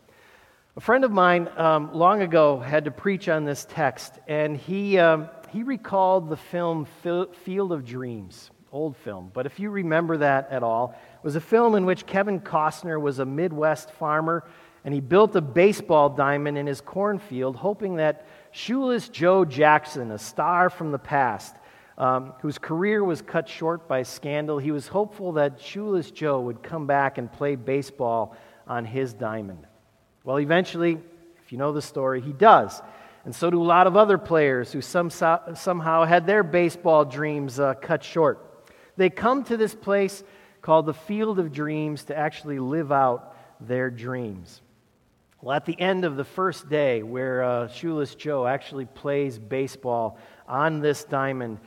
A 0.77 0.79
friend 0.79 1.03
of 1.03 1.11
mine 1.11 1.49
um, 1.57 1.91
long 1.91 2.21
ago 2.21 2.59
had 2.59 2.85
to 2.85 2.91
preach 2.91 3.29
on 3.29 3.45
this 3.45 3.65
text, 3.67 4.19
and 4.27 4.55
he, 4.55 4.99
um, 4.99 5.29
he 5.49 5.63
recalled 5.63 6.29
the 6.29 6.37
film 6.37 6.85
Field 7.01 7.71
of 7.71 7.83
Dreams, 7.83 8.51
old 8.71 8.95
film. 8.97 9.31
But 9.33 9.47
if 9.47 9.59
you 9.59 9.71
remember 9.71 10.17
that 10.17 10.51
at 10.51 10.61
all, 10.61 10.95
it 11.15 11.23
was 11.23 11.35
a 11.35 11.41
film 11.41 11.73
in 11.73 11.85
which 11.85 12.05
Kevin 12.05 12.39
Costner 12.39 13.01
was 13.01 13.17
a 13.17 13.25
Midwest 13.25 13.89
farmer, 13.91 14.43
and 14.85 14.93
he 14.93 14.99
built 14.99 15.35
a 15.35 15.41
baseball 15.41 16.09
diamond 16.09 16.57
in 16.57 16.67
his 16.67 16.81
cornfield, 16.81 17.55
hoping 17.55 17.95
that 17.97 18.25
Shoeless 18.51 19.09
Joe 19.09 19.45
Jackson, 19.45 20.11
a 20.11 20.17
star 20.17 20.69
from 20.69 20.91
the 20.91 20.99
past, 20.99 21.55
um, 21.97 22.33
whose 22.41 22.57
career 22.57 23.03
was 23.03 23.21
cut 23.21 23.47
short 23.47 23.87
by 23.87 24.03
scandal, 24.03 24.59
he 24.59 24.71
was 24.71 24.87
hopeful 24.87 25.33
that 25.33 25.59
Shoeless 25.61 26.11
Joe 26.11 26.41
would 26.41 26.63
come 26.63 26.85
back 26.85 27.17
and 27.17 27.31
play 27.31 27.55
baseball 27.55 28.35
on 28.67 28.85
his 28.85 29.13
diamond. 29.13 29.65
Well, 30.23 30.39
eventually, 30.39 30.99
if 31.43 31.51
you 31.51 31.57
know 31.57 31.71
the 31.71 31.81
story, 31.81 32.21
he 32.21 32.33
does. 32.33 32.81
And 33.25 33.33
so 33.33 33.49
do 33.49 33.61
a 33.61 33.63
lot 33.63 33.87
of 33.87 33.95
other 33.95 34.17
players 34.17 34.71
who 34.71 34.81
some, 34.81 35.09
somehow 35.09 36.03
had 36.03 36.27
their 36.27 36.43
baseball 36.43 37.05
dreams 37.05 37.59
uh, 37.59 37.73
cut 37.75 38.03
short. 38.03 38.69
They 38.97 39.09
come 39.09 39.43
to 39.45 39.55
this 39.55 39.73
place 39.73 40.23
called 40.61 40.85
the 40.85 40.93
Field 40.93 41.39
of 41.39 41.51
Dreams 41.51 42.05
to 42.05 42.17
actually 42.17 42.59
live 42.59 42.91
out 42.91 43.35
their 43.59 43.89
dreams. 43.89 44.61
Well, 45.43 45.57
at 45.57 45.65
the 45.65 45.77
end 45.77 46.05
of 46.05 46.15
the 46.15 46.23
first 46.23 46.69
day, 46.69 47.03
where 47.03 47.43
uh, 47.43 47.67
Shoeless 47.67 48.15
Joe 48.15 48.47
actually 48.47 48.85
plays 48.85 49.37
baseball 49.37 50.17
on 50.47 50.79
this 50.79 51.03
diamond, 51.03 51.59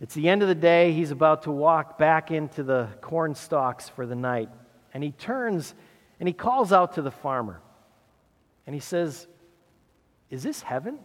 it's 0.00 0.14
the 0.14 0.28
end 0.28 0.42
of 0.42 0.46
the 0.46 0.54
day. 0.54 0.92
He's 0.92 1.10
about 1.10 1.42
to 1.42 1.50
walk 1.50 1.98
back 1.98 2.30
into 2.30 2.62
the 2.62 2.88
corn 3.00 3.34
stalks 3.34 3.88
for 3.88 4.06
the 4.06 4.14
night. 4.14 4.50
And 4.94 5.02
he 5.02 5.10
turns 5.10 5.74
and 6.20 6.28
he 6.28 6.32
calls 6.32 6.72
out 6.72 6.92
to 6.92 7.02
the 7.02 7.10
farmer. 7.10 7.60
And 8.68 8.74
he 8.74 8.80
says, 8.80 9.26
Is 10.30 10.44
this 10.44 10.62
heaven? 10.62 11.00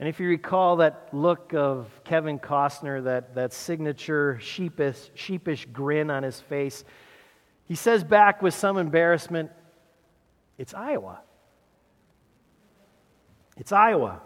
And 0.00 0.08
if 0.08 0.18
you 0.18 0.26
recall 0.26 0.78
that 0.78 1.10
look 1.12 1.54
of 1.54 1.88
Kevin 2.02 2.40
Costner, 2.40 3.04
that, 3.04 3.36
that 3.36 3.52
signature 3.52 4.40
sheepish, 4.40 5.12
sheepish 5.14 5.68
grin 5.72 6.10
on 6.10 6.24
his 6.24 6.40
face, 6.40 6.82
he 7.66 7.76
says 7.76 8.02
back 8.02 8.42
with 8.42 8.54
some 8.54 8.76
embarrassment, 8.76 9.52
It's 10.58 10.74
Iowa. 10.74 11.20
It's 13.56 13.72
Iowa. 13.72 14.20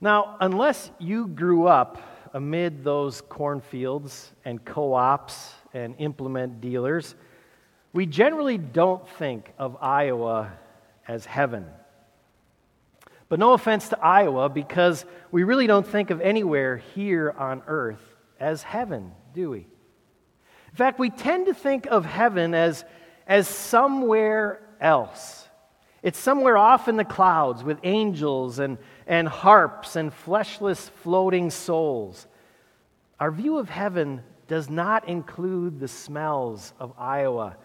Now, 0.00 0.36
unless 0.40 0.90
you 0.98 1.26
grew 1.26 1.66
up 1.66 2.00
amid 2.32 2.84
those 2.84 3.20
cornfields 3.20 4.32
and 4.44 4.64
co 4.64 4.94
ops 4.94 5.52
and 5.74 5.94
implement 5.98 6.60
dealers, 6.60 7.14
we 7.92 8.06
generally 8.06 8.58
don't 8.58 9.06
think 9.08 9.52
of 9.58 9.76
Iowa 9.80 10.52
as 11.06 11.24
heaven. 11.24 11.66
But 13.28 13.38
no 13.38 13.52
offense 13.52 13.88
to 13.90 13.98
Iowa, 13.98 14.48
because 14.48 15.04
we 15.30 15.42
really 15.42 15.66
don't 15.66 15.86
think 15.86 16.10
of 16.10 16.20
anywhere 16.20 16.76
here 16.76 17.34
on 17.36 17.62
earth 17.66 18.02
as 18.40 18.62
heaven, 18.62 19.12
do 19.34 19.50
we? 19.50 19.58
In 19.58 20.76
fact, 20.76 20.98
we 20.98 21.10
tend 21.10 21.46
to 21.46 21.54
think 21.54 21.86
of 21.86 22.04
heaven 22.04 22.54
as, 22.54 22.84
as 23.26 23.48
somewhere 23.48 24.60
else. 24.80 25.48
It's 26.02 26.18
somewhere 26.18 26.56
off 26.56 26.88
in 26.88 26.96
the 26.96 27.04
clouds 27.04 27.64
with 27.64 27.78
angels 27.82 28.58
and, 28.58 28.78
and 29.06 29.26
harps 29.26 29.96
and 29.96 30.12
fleshless 30.12 30.88
floating 30.88 31.50
souls. 31.50 32.26
Our 33.18 33.30
view 33.30 33.58
of 33.58 33.68
heaven 33.68 34.22
does 34.46 34.70
not 34.70 35.08
include 35.08 35.80
the 35.80 35.88
smells 35.88 36.72
of 36.78 36.92
Iowa 36.98 37.56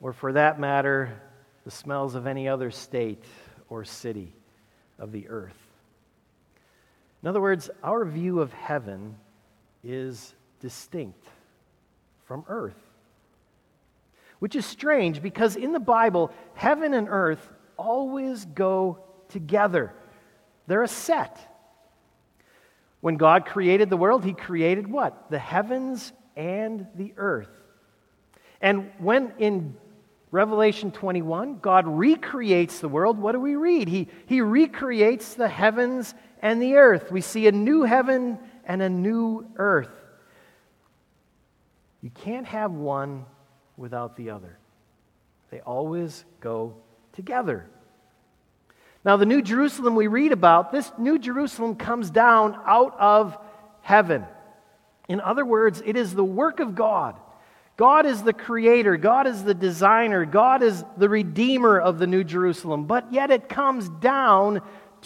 or 0.00 0.12
for 0.12 0.32
that 0.32 0.60
matter, 0.60 1.20
the 1.64 1.70
smells 1.70 2.14
of 2.14 2.26
any 2.26 2.48
other 2.48 2.70
state 2.70 3.24
or 3.68 3.84
city 3.84 4.32
of 4.98 5.12
the 5.12 5.28
earth. 5.28 5.56
In 7.22 7.28
other 7.28 7.40
words, 7.40 7.68
our 7.82 8.04
view 8.04 8.40
of 8.40 8.52
heaven 8.52 9.16
is 9.82 10.34
distinct 10.60 11.24
from 12.26 12.44
earth. 12.48 12.87
Which 14.38 14.54
is 14.54 14.64
strange 14.64 15.20
because 15.22 15.56
in 15.56 15.72
the 15.72 15.80
Bible, 15.80 16.30
heaven 16.54 16.94
and 16.94 17.08
earth 17.08 17.50
always 17.76 18.44
go 18.44 19.04
together. 19.28 19.92
They're 20.66 20.82
a 20.82 20.88
set. 20.88 21.40
When 23.00 23.16
God 23.16 23.46
created 23.46 23.90
the 23.90 23.96
world, 23.96 24.24
He 24.24 24.32
created 24.32 24.86
what? 24.86 25.30
The 25.30 25.38
heavens 25.38 26.12
and 26.36 26.86
the 26.94 27.14
earth. 27.16 27.50
And 28.60 28.90
when 28.98 29.32
in 29.38 29.76
Revelation 30.30 30.90
21, 30.90 31.58
God 31.60 31.86
recreates 31.86 32.80
the 32.80 32.88
world. 32.88 33.18
What 33.18 33.32
do 33.32 33.40
we 33.40 33.56
read? 33.56 33.88
He, 33.88 34.08
he 34.26 34.40
recreates 34.40 35.34
the 35.34 35.48
heavens 35.48 36.14
and 36.42 36.60
the 36.60 36.76
earth. 36.76 37.10
We 37.10 37.20
see 37.20 37.46
a 37.46 37.52
new 37.52 37.84
heaven 37.84 38.38
and 38.64 38.82
a 38.82 38.90
new 38.90 39.46
earth. 39.56 39.90
You 42.02 42.10
can't 42.10 42.46
have 42.46 42.72
one 42.72 43.24
without 43.78 44.16
the 44.16 44.30
other, 44.30 44.58
they 45.50 45.60
always 45.60 46.26
go 46.40 46.74
together. 47.14 47.66
Now, 49.04 49.16
the 49.16 49.24
New 49.24 49.40
Jerusalem 49.40 49.94
we 49.94 50.08
read 50.08 50.32
about, 50.32 50.72
this 50.72 50.92
New 50.98 51.18
Jerusalem 51.18 51.76
comes 51.76 52.10
down 52.10 52.60
out 52.66 52.94
of 52.98 53.38
heaven. 53.80 54.26
In 55.08 55.22
other 55.22 55.46
words, 55.46 55.82
it 55.86 55.96
is 55.96 56.14
the 56.14 56.24
work 56.24 56.60
of 56.60 56.74
God 56.74 57.18
God 57.78 58.06
is 58.06 58.24
the 58.24 58.32
creator, 58.32 58.96
God 58.96 59.28
is 59.28 59.44
the 59.44 59.54
designer, 59.54 60.24
God 60.24 60.64
is 60.64 60.84
the 60.96 61.08
redeemer 61.08 61.78
of 61.78 62.00
the 62.00 62.08
New 62.08 62.24
Jerusalem, 62.24 62.86
but 62.86 63.12
yet 63.12 63.30
it 63.30 63.48
comes 63.48 63.88
down 63.88 64.62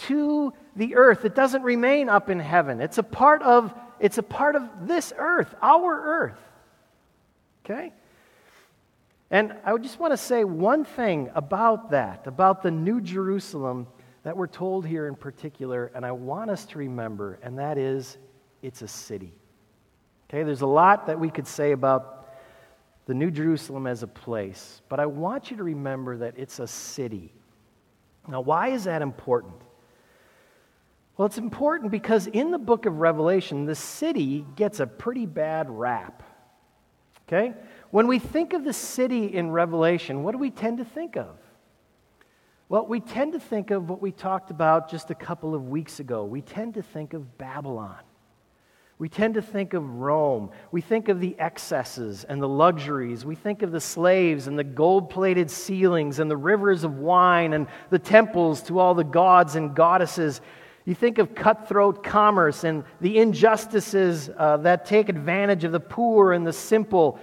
to 0.07 0.51
the 0.75 0.95
earth. 0.95 1.23
It 1.23 1.35
doesn't 1.35 1.61
remain 1.61 2.09
up 2.09 2.31
in 2.31 2.39
heaven. 2.39 2.81
It's 2.81 2.97
a 2.97 3.03
part 3.03 3.43
of 3.43 3.73
it's 3.99 4.17
a 4.17 4.23
part 4.23 4.55
of 4.55 4.87
this 4.87 5.13
earth, 5.15 5.53
our 5.61 6.01
earth. 6.01 6.39
Okay? 7.63 7.93
And 9.33 9.55
I 9.65 9.75
just 9.79 9.99
want 9.99 10.13
to 10.13 10.17
say 10.17 10.43
one 10.43 10.85
thing 10.85 11.31
about 11.33 11.89
that, 11.89 12.27
about 12.27 12.61
the 12.61 12.69
New 12.69 13.01
Jerusalem 13.01 13.87
that 14.21 14.37
we're 14.37 14.45
told 14.45 14.85
here 14.85 15.07
in 15.07 15.15
particular, 15.15 15.91
and 15.95 16.05
I 16.05 16.11
want 16.11 16.51
us 16.51 16.65
to 16.67 16.77
remember, 16.77 17.39
and 17.41 17.57
that 17.57 17.79
is 17.79 18.19
it's 18.61 18.83
a 18.83 18.87
city. 18.87 19.33
Okay, 20.29 20.43
there's 20.43 20.61
a 20.61 20.67
lot 20.67 21.07
that 21.07 21.19
we 21.19 21.31
could 21.31 21.47
say 21.47 21.71
about 21.71 22.29
the 23.07 23.15
New 23.15 23.31
Jerusalem 23.31 23.87
as 23.87 24.03
a 24.03 24.07
place, 24.07 24.83
but 24.87 24.99
I 24.99 25.07
want 25.07 25.49
you 25.49 25.57
to 25.57 25.63
remember 25.63 26.15
that 26.17 26.35
it's 26.37 26.59
a 26.59 26.67
city. 26.67 27.33
Now, 28.27 28.41
why 28.41 28.67
is 28.67 28.83
that 28.83 29.01
important? 29.01 29.55
Well, 31.17 31.25
it's 31.25 31.39
important 31.39 31.89
because 31.89 32.27
in 32.27 32.51
the 32.51 32.59
book 32.59 32.85
of 32.85 32.99
Revelation, 32.99 33.65
the 33.65 33.73
city 33.73 34.45
gets 34.55 34.79
a 34.79 34.85
pretty 34.85 35.25
bad 35.25 35.71
rap. 35.71 36.21
Okay? 37.27 37.53
When 37.93 38.07
we 38.07 38.17
think 38.17 38.53
of 38.53 38.63
the 38.63 38.73
city 38.73 39.25
in 39.25 39.51
Revelation, 39.51 40.23
what 40.23 40.31
do 40.31 40.39
we 40.39 40.49
tend 40.49 40.79
to 40.79 40.83
think 40.83 41.15
of? 41.15 41.37
Well, 42.67 42.87
we 42.87 42.99
tend 42.99 43.33
to 43.33 43.39
think 43.39 43.69
of 43.69 43.87
what 43.87 44.01
we 44.01 44.11
talked 44.11 44.49
about 44.49 44.89
just 44.89 45.11
a 45.11 45.13
couple 45.13 45.53
of 45.53 45.69
weeks 45.69 45.99
ago. 45.99 46.25
We 46.25 46.41
tend 46.41 46.73
to 46.73 46.81
think 46.81 47.13
of 47.13 47.37
Babylon. 47.37 47.99
We 48.97 49.09
tend 49.09 49.35
to 49.35 49.43
think 49.43 49.75
of 49.75 49.87
Rome. 49.87 50.49
We 50.71 50.81
think 50.81 51.07
of 51.07 51.19
the 51.19 51.35
excesses 51.37 52.23
and 52.23 52.41
the 52.41 52.49
luxuries. 52.49 53.25
We 53.25 53.35
think 53.35 53.61
of 53.61 53.71
the 53.71 53.79
slaves 53.79 54.47
and 54.47 54.57
the 54.57 54.63
gold 54.63 55.11
plated 55.11 55.51
ceilings 55.51 56.17
and 56.17 56.31
the 56.31 56.35
rivers 56.35 56.83
of 56.83 56.97
wine 56.97 57.53
and 57.53 57.67
the 57.91 57.99
temples 57.99 58.63
to 58.63 58.79
all 58.79 58.95
the 58.95 59.03
gods 59.03 59.55
and 59.55 59.75
goddesses. 59.75 60.41
You 60.85 60.95
think 60.95 61.19
of 61.19 61.35
cutthroat 61.35 62.03
commerce 62.03 62.63
and 62.63 62.85
the 63.01 63.19
injustices 63.19 64.31
uh, 64.35 64.57
that 64.57 64.87
take 64.87 65.09
advantage 65.09 65.63
of 65.63 65.71
the 65.71 65.79
poor 65.79 66.33
and 66.33 66.45
the 66.45 66.53
simple 66.53 67.19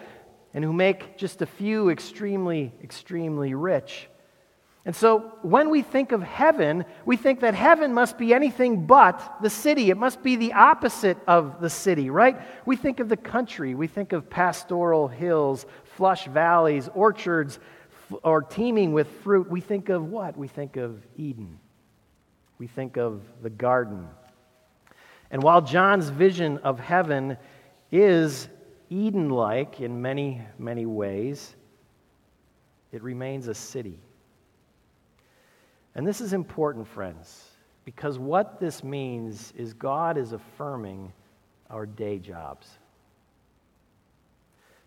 and 0.54 0.64
who 0.64 0.72
make 0.72 1.16
just 1.16 1.42
a 1.42 1.46
few 1.46 1.90
extremely, 1.90 2.72
extremely 2.82 3.54
rich. 3.54 4.08
And 4.84 4.96
so 4.96 5.34
when 5.42 5.68
we 5.68 5.82
think 5.82 6.10
of 6.10 6.22
heaven, 6.22 6.86
we 7.04 7.16
think 7.16 7.40
that 7.40 7.54
heaven 7.54 7.92
must 7.92 8.16
be 8.16 8.32
anything 8.32 8.86
but 8.86 9.36
the 9.42 9.50
city. 9.50 9.90
It 9.90 9.96
must 9.96 10.22
be 10.22 10.36
the 10.36 10.54
opposite 10.54 11.18
of 11.26 11.60
the 11.60 11.68
city, 11.68 12.08
right? 12.08 12.40
We 12.64 12.76
think 12.76 12.98
of 12.98 13.08
the 13.08 13.16
country. 13.16 13.74
We 13.74 13.86
think 13.86 14.12
of 14.12 14.30
pastoral 14.30 15.06
hills, 15.06 15.66
flush 15.96 16.26
valleys, 16.26 16.88
orchards, 16.94 17.58
or 18.22 18.42
teeming 18.42 18.92
with 18.92 19.08
fruit. 19.22 19.50
We 19.50 19.60
think 19.60 19.90
of 19.90 20.10
what? 20.10 20.36
We 20.36 20.48
think 20.48 20.76
of 20.76 21.06
Eden. 21.16 21.58
We 22.58 22.66
think 22.66 22.96
of 22.96 23.20
the 23.42 23.50
garden. 23.50 24.08
And 25.30 25.42
while 25.42 25.60
John's 25.60 26.08
vision 26.08 26.58
of 26.58 26.80
heaven 26.80 27.36
is 27.92 28.48
Eden 28.90 29.30
like 29.30 29.80
in 29.80 30.02
many, 30.02 30.42
many 30.58 30.84
ways, 30.84 31.54
it 32.92 33.02
remains 33.02 33.46
a 33.46 33.54
city. 33.54 34.00
And 35.94 36.06
this 36.06 36.20
is 36.20 36.32
important, 36.32 36.86
friends, 36.86 37.48
because 37.84 38.18
what 38.18 38.58
this 38.60 38.84
means 38.84 39.52
is 39.56 39.72
God 39.72 40.18
is 40.18 40.32
affirming 40.32 41.12
our 41.70 41.86
day 41.86 42.18
jobs. 42.18 42.68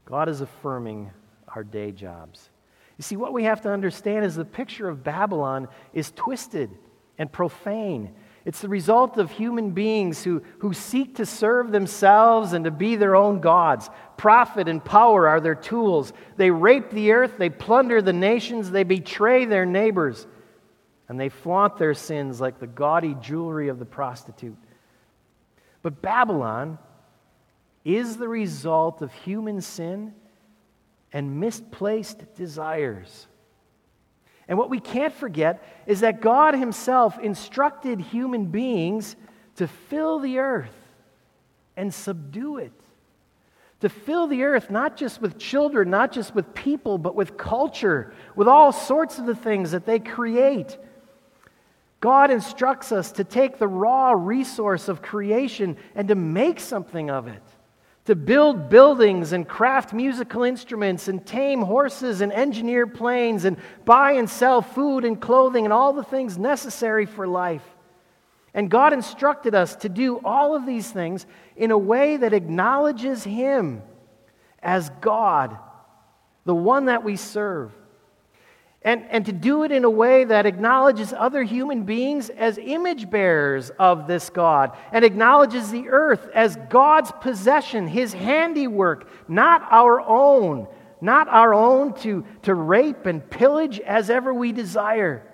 God 0.05 0.27
is 0.27 0.41
affirming 0.41 1.10
our 1.55 1.63
day 1.63 1.91
jobs. 1.91 2.50
You 2.98 3.03
see, 3.03 3.15
what 3.15 3.33
we 3.33 3.45
have 3.45 3.62
to 3.62 3.72
understand 3.72 4.25
is 4.25 4.36
the 4.36 4.45
picture 4.45 4.89
of 4.89 5.03
Babylon 5.03 5.67
is 5.93 6.12
twisted 6.12 6.69
and 7.17 7.31
profane. 7.31 8.13
It's 8.45 8.59
the 8.59 8.69
result 8.69 9.17
of 9.17 9.31
human 9.31 9.71
beings 9.71 10.23
who, 10.23 10.41
who 10.59 10.73
seek 10.73 11.15
to 11.15 11.25
serve 11.25 11.71
themselves 11.71 12.51
and 12.53 12.65
to 12.65 12.71
be 12.71 12.97
their 12.97 13.15
own 13.15 13.39
gods. 13.39 13.89
Profit 14.17 14.67
and 14.67 14.83
power 14.83 15.27
are 15.27 15.39
their 15.39 15.55
tools. 15.55 16.12
They 16.35 16.51
rape 16.51 16.91
the 16.91 17.13
earth, 17.13 17.38
they 17.38 17.50
plunder 17.50 18.01
the 18.01 18.13
nations, 18.13 18.69
they 18.69 18.83
betray 18.83 19.45
their 19.45 19.65
neighbors 19.65 20.27
and 21.07 21.19
they 21.19 21.29
flaunt 21.29 21.77
their 21.77 21.93
sins 21.93 22.41
like 22.41 22.59
the 22.59 22.67
gaudy 22.67 23.15
jewelry 23.21 23.69
of 23.69 23.79
the 23.79 23.85
prostitute. 23.85 24.57
But 25.81 26.01
Babylon 26.01 26.79
is 27.85 28.17
the 28.17 28.27
result 28.27 29.01
of 29.01 29.12
human 29.13 29.62
sin 29.62 30.13
and 31.12 31.39
misplaced 31.39 32.33
desires. 32.35 33.27
And 34.47 34.57
what 34.57 34.69
we 34.69 34.79
can't 34.79 35.13
forget 35.13 35.63
is 35.85 36.01
that 36.01 36.21
God 36.21 36.53
Himself 36.53 37.17
instructed 37.19 38.00
human 38.00 38.47
beings 38.47 39.15
to 39.55 39.67
fill 39.67 40.19
the 40.19 40.39
earth 40.39 40.75
and 41.77 41.93
subdue 41.93 42.57
it. 42.57 42.73
To 43.81 43.89
fill 43.89 44.27
the 44.27 44.44
earth 44.44 44.70
not 44.70 44.96
just 44.96 45.22
with 45.22 45.37
children, 45.37 45.89
not 45.89 46.11
just 46.11 46.33
with 46.33 46.53
people, 46.53 46.98
but 46.98 47.15
with 47.15 47.37
culture, 47.37 48.13
with 48.35 48.48
all 48.48 48.72
sorts 48.72 49.20
of 49.20 49.25
the 49.25 49.35
things 49.35 49.72
that 49.72 49.85
they 49.85 50.00
create 50.00 50.77
God 52.03 52.31
instructs 52.31 52.91
us 52.91 53.13
to 53.13 53.24
take 53.24 53.59
the 53.59 53.68
raw 53.70 54.11
resource 54.11 54.89
of 54.89 55.01
creation 55.01 55.77
and 55.96 56.09
to 56.09 56.15
make 56.15 56.59
something 56.59 57.09
of 57.09 57.29
it. 57.29 57.41
To 58.05 58.16
build 58.16 58.70
buildings 58.70 59.31
and 59.31 59.48
craft 59.48 59.94
musical 59.94 60.44
instruments 60.44 61.07
and 61.07 61.25
tame 61.25 61.61
horses 61.61 62.20
and 62.22 62.33
engineer 62.33 62.85
planes 62.85 63.46
and 63.46 63.57
buy 63.85 64.13
and 64.13 64.29
sell 64.29 64.61
food 64.61 65.05
and 65.05 65.22
clothing 65.22 65.66
and 65.66 65.72
all 65.72 65.94
the 65.94 66.03
things 66.03 66.37
necessary 66.37 67.05
for 67.05 67.27
life. 67.27 67.63
And 68.53 68.70
God 68.70 68.94
instructed 68.94 69.55
us 69.55 69.75
to 69.77 69.89
do 69.89 70.20
all 70.24 70.55
of 70.55 70.66
these 70.66 70.92
things 70.92 71.25
in 71.55 71.72
a 71.72 71.77
way 71.77 72.18
that 72.18 72.33
acknowledges 72.33 73.24
Him 73.24 73.81
as 74.61 74.89
God, 75.01 75.57
the 76.46 76.53
one 76.53 76.85
that 76.85 77.03
we 77.03 77.16
serve 77.16 77.72
and, 78.83 79.05
and 79.09 79.25
to 79.25 79.31
do 79.31 79.63
it 79.63 79.72
in 79.72 79.85
a 79.85 79.89
way 79.89 80.25
that 80.25 80.46
acknowledges 80.46 81.13
other 81.13 81.43
human 81.43 81.83
beings 81.83 82.29
as 82.29 82.57
image 82.57 83.09
bearers 83.09 83.69
of 83.79 84.07
this 84.07 84.29
God 84.29 84.77
and 84.91 85.05
acknowledges 85.05 85.72
the 85.72 85.87
earth 85.87 86.27
as 86.33 86.57
God's 86.69 87.11
possession, 87.22 87.87
his 87.87 88.11
handiwork, 88.11 89.07
not 89.29 89.65
our 89.72 90.01
own, 90.01 90.67
not 91.00 91.29
our 91.29 91.53
own 91.53 91.93
to, 92.01 92.25
to 92.41 92.53
rape 92.53 93.05
and 93.05 93.27
pillage 93.29 93.79
as 93.79 94.09
ever 94.09 94.33
we 94.33 94.51
desire. 94.51 95.25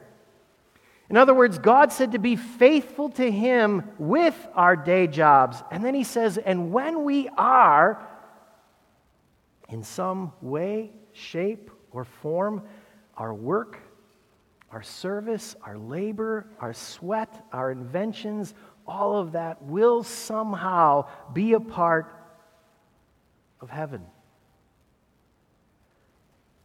In 1.10 1.18
other 1.18 1.34
words, 1.34 1.58
God 1.58 1.92
said 1.92 2.12
to 2.12 2.20
be 2.20 2.36
faithful 2.36 3.10
to 3.12 3.32
him 3.32 3.84
with 3.98 4.48
our 4.54 4.76
day 4.76 5.08
jobs. 5.08 5.64
And 5.72 5.84
then 5.84 5.96
he 5.96 6.04
says, 6.04 6.38
and 6.38 6.72
when 6.72 7.04
we 7.04 7.30
are, 7.30 8.08
in 9.70 9.82
some 9.82 10.34
way, 10.40 10.92
shape, 11.14 11.72
or 11.92 12.04
form, 12.04 12.62
our 13.20 13.34
work, 13.34 13.78
our 14.72 14.82
service, 14.82 15.56
our 15.62 15.78
labor, 15.78 16.48
our 16.60 16.74
sweat, 16.74 17.46
our 17.52 17.70
inventions, 17.70 18.54
all 18.88 19.18
of 19.18 19.34
that 19.34 19.62
will 19.62 20.02
somehow 20.04 21.06
be 21.34 21.54
a 21.54 21.60
part 21.60 22.16
of 23.62 23.70
heaven. 23.70 24.02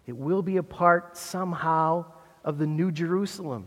It 0.07 0.17
will 0.17 0.43
be 0.43 0.59
a 0.59 0.63
part 0.63 1.17
somehow 1.17 2.07
of 2.45 2.59
the 2.59 2.67
New 2.67 2.93
Jerusalem. 2.93 3.67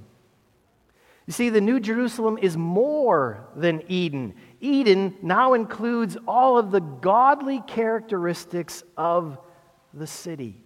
You 1.26 1.34
see, 1.34 1.50
the 1.50 1.60
New 1.60 1.82
Jerusalem 1.82 2.38
is 2.42 2.56
more 2.56 3.50
than 3.56 3.84
Eden. 3.90 4.36
Eden 4.62 5.16
now 5.22 5.56
includes 5.56 6.16
all 6.26 6.58
of 6.58 6.72
the 6.72 6.80
godly 6.80 7.62
characteristics 7.68 8.84
of 8.96 9.38
the 9.94 10.08
city. 10.08 10.64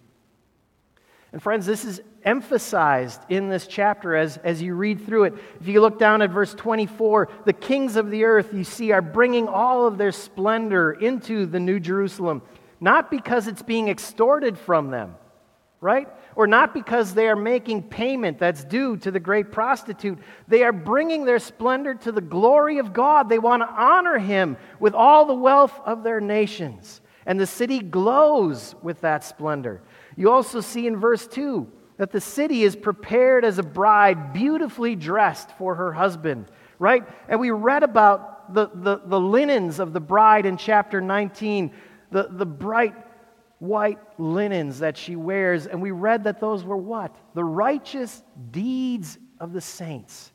And 1.32 1.42
friends, 1.42 1.64
this 1.64 1.84
is 1.84 2.02
emphasized 2.24 3.20
in 3.30 3.48
this 3.48 3.66
chapter 3.66 4.14
as, 4.14 4.36
as 4.38 4.60
you 4.60 4.74
read 4.74 5.06
through 5.06 5.24
it. 5.24 5.34
If 5.60 5.66
you 5.66 5.80
look 5.80 5.98
down 5.98 6.20
at 6.20 6.30
verse 6.30 6.54
24, 6.54 7.28
the 7.46 7.54
kings 7.54 7.96
of 7.96 8.10
the 8.10 8.24
earth, 8.24 8.52
you 8.52 8.64
see, 8.64 8.92
are 8.92 9.02
bringing 9.02 9.48
all 9.48 9.86
of 9.86 9.98
their 9.98 10.12
splendor 10.12 10.92
into 10.92 11.46
the 11.46 11.58
New 11.58 11.80
Jerusalem, 11.80 12.42
not 12.80 13.10
because 13.10 13.48
it's 13.48 13.62
being 13.62 13.88
extorted 13.88 14.58
from 14.58 14.90
them, 14.90 15.14
right? 15.80 16.08
Or 16.36 16.46
not 16.46 16.74
because 16.74 17.14
they 17.14 17.28
are 17.28 17.36
making 17.36 17.84
payment 17.84 18.38
that's 18.38 18.64
due 18.64 18.98
to 18.98 19.10
the 19.10 19.20
great 19.20 19.52
prostitute. 19.52 20.18
They 20.48 20.64
are 20.64 20.72
bringing 20.72 21.24
their 21.24 21.38
splendor 21.38 21.94
to 21.94 22.12
the 22.12 22.20
glory 22.20 22.78
of 22.78 22.92
God. 22.92 23.28
They 23.28 23.38
want 23.38 23.62
to 23.62 23.68
honor 23.68 24.18
Him 24.18 24.58
with 24.78 24.94
all 24.94 25.24
the 25.24 25.34
wealth 25.34 25.78
of 25.86 26.02
their 26.02 26.20
nations. 26.20 27.01
And 27.26 27.38
the 27.38 27.46
city 27.46 27.80
glows 27.80 28.74
with 28.82 29.00
that 29.02 29.24
splendor. 29.24 29.82
You 30.16 30.30
also 30.30 30.60
see 30.60 30.86
in 30.86 30.96
verse 30.96 31.26
2 31.26 31.70
that 31.98 32.10
the 32.10 32.20
city 32.20 32.62
is 32.64 32.74
prepared 32.74 33.44
as 33.44 33.58
a 33.58 33.62
bride, 33.62 34.32
beautifully 34.32 34.96
dressed 34.96 35.50
for 35.58 35.74
her 35.76 35.92
husband, 35.92 36.46
right? 36.78 37.04
And 37.28 37.38
we 37.38 37.50
read 37.50 37.82
about 37.82 38.52
the, 38.52 38.70
the, 38.74 39.00
the 39.04 39.20
linens 39.20 39.78
of 39.78 39.92
the 39.92 40.00
bride 40.00 40.46
in 40.46 40.56
chapter 40.56 41.00
19, 41.00 41.72
the, 42.10 42.28
the 42.30 42.46
bright 42.46 42.94
white 43.62 44.00
linens 44.18 44.80
that 44.80 44.96
she 44.96 45.14
wears. 45.14 45.66
And 45.66 45.80
we 45.80 45.92
read 45.92 46.24
that 46.24 46.40
those 46.40 46.64
were 46.64 46.76
what? 46.76 47.14
The 47.34 47.44
righteous 47.44 48.22
deeds 48.50 49.18
of 49.38 49.52
the 49.52 49.60
saints. 49.60 50.32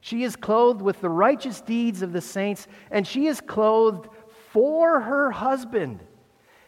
She 0.00 0.24
is 0.24 0.36
clothed 0.36 0.80
with 0.80 1.02
the 1.02 1.10
righteous 1.10 1.60
deeds 1.60 2.00
of 2.00 2.12
the 2.12 2.22
saints, 2.22 2.66
and 2.90 3.06
she 3.06 3.26
is 3.26 3.40
clothed 3.42 4.08
for 4.52 5.00
her 5.00 5.30
husband. 5.30 6.00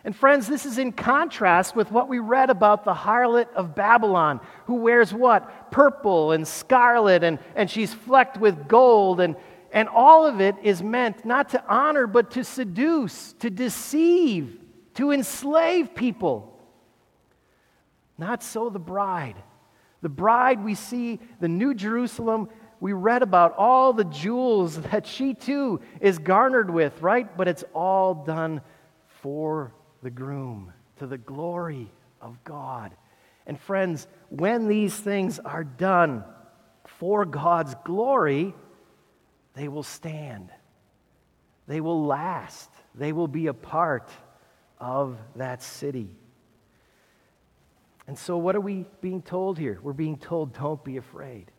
And 0.04 0.16
friends, 0.16 0.48
this 0.48 0.66
is 0.66 0.78
in 0.78 0.92
contrast 0.92 1.76
with 1.76 1.92
what 1.92 2.08
we 2.08 2.18
read 2.18 2.50
about 2.50 2.84
the 2.84 2.94
harlot 2.94 3.52
of 3.54 3.74
Babylon, 3.74 4.40
who 4.66 4.76
wears 4.76 5.14
what? 5.14 5.70
Purple 5.70 6.32
and 6.32 6.46
scarlet, 6.46 7.22
and, 7.22 7.38
and 7.54 7.70
she's 7.70 7.94
flecked 7.94 8.36
with 8.36 8.66
gold. 8.66 9.20
And, 9.20 9.36
and 9.72 9.88
all 9.88 10.26
of 10.26 10.40
it 10.40 10.56
is 10.62 10.82
meant 10.82 11.24
not 11.24 11.50
to 11.50 11.64
honor, 11.68 12.08
but 12.08 12.32
to 12.32 12.42
seduce, 12.42 13.32
to 13.34 13.48
deceive, 13.48 14.58
to 14.94 15.12
enslave 15.12 15.94
people. 15.94 16.60
Not 18.18 18.42
so 18.42 18.70
the 18.70 18.80
bride. 18.80 19.36
The 20.00 20.08
bride, 20.08 20.64
we 20.64 20.74
see 20.74 21.20
the 21.38 21.48
New 21.48 21.74
Jerusalem 21.74 22.48
We 22.82 22.94
read 22.94 23.22
about 23.22 23.54
all 23.58 23.92
the 23.92 24.02
jewels 24.02 24.80
that 24.90 25.06
she 25.06 25.34
too 25.34 25.80
is 26.00 26.18
garnered 26.18 26.68
with, 26.68 27.00
right? 27.00 27.36
But 27.36 27.46
it's 27.46 27.62
all 27.72 28.12
done 28.12 28.60
for 29.20 29.72
the 30.02 30.10
groom, 30.10 30.72
to 30.96 31.06
the 31.06 31.16
glory 31.16 31.92
of 32.20 32.42
God. 32.42 32.90
And 33.46 33.56
friends, 33.60 34.08
when 34.30 34.66
these 34.66 34.96
things 34.96 35.38
are 35.38 35.62
done 35.62 36.24
for 36.98 37.24
God's 37.24 37.76
glory, 37.84 38.52
they 39.54 39.68
will 39.68 39.84
stand. 39.84 40.50
They 41.68 41.80
will 41.80 42.04
last. 42.04 42.68
They 42.96 43.12
will 43.12 43.28
be 43.28 43.46
a 43.46 43.54
part 43.54 44.10
of 44.80 45.18
that 45.36 45.62
city. 45.62 46.10
And 48.08 48.18
so, 48.18 48.38
what 48.38 48.56
are 48.56 48.60
we 48.60 48.86
being 49.00 49.22
told 49.22 49.56
here? 49.56 49.78
We're 49.84 49.92
being 49.92 50.16
told, 50.16 50.52
don't 50.54 50.82
be 50.82 50.96
afraid. 50.96 51.52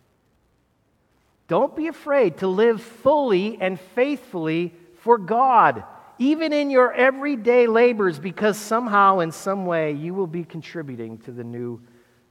Don't 1.47 1.75
be 1.75 1.87
afraid 1.87 2.37
to 2.37 2.47
live 2.47 2.81
fully 2.81 3.57
and 3.59 3.79
faithfully 3.79 4.73
for 4.99 5.17
God, 5.17 5.83
even 6.17 6.53
in 6.53 6.69
your 6.69 6.93
everyday 6.93 7.67
labors, 7.67 8.19
because 8.19 8.57
somehow, 8.57 9.19
in 9.19 9.31
some 9.31 9.65
way, 9.65 9.91
you 9.91 10.13
will 10.13 10.27
be 10.27 10.43
contributing 10.43 11.17
to 11.19 11.31
the 11.31 11.43
new 11.43 11.81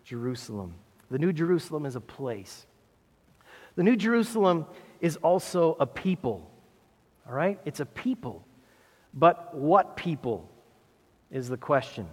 Jerusalem. 0.05 0.75
The 1.11 1.18
new 1.18 1.33
Jerusalem 1.33 1.85
is 1.85 1.94
a 1.94 2.01
place. 2.01 2.66
The 3.77 3.83
new 3.83 3.96
Jerusalem 3.96 4.66
is 5.01 5.16
also 5.16 5.77
a 5.79 5.87
people. 5.87 6.51
All 7.29 7.35
right? 7.35 7.59
It's 7.64 7.81
a 7.81 7.87
people. 7.87 8.46
But 9.12 9.55
what 9.55 9.96
people 9.96 10.51
is 11.31 11.48
the 11.48 11.57
question? 11.57 12.09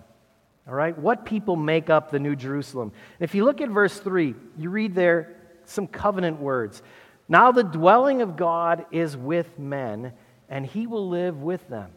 All 0.67 0.75
right? 0.75 0.97
What 0.97 1.25
people 1.25 1.55
make 1.55 1.89
up 1.89 2.11
the 2.11 2.19
New 2.19 2.35
Jerusalem? 2.35 2.91
If 3.19 3.33
you 3.33 3.45
look 3.45 3.61
at 3.61 3.69
verse 3.69 3.97
3, 3.99 4.35
you 4.57 4.69
read 4.69 4.93
there 4.93 5.35
some 5.69 5.87
covenant 5.87 6.39
words. 6.39 6.81
Now 7.27 7.51
the 7.51 7.63
dwelling 7.63 8.21
of 8.21 8.35
God 8.35 8.85
is 8.91 9.15
with 9.15 9.59
men, 9.59 10.13
and 10.49 10.65
he 10.65 10.87
will 10.87 11.07
live 11.07 11.41
with 11.41 11.67
them. 11.69 11.91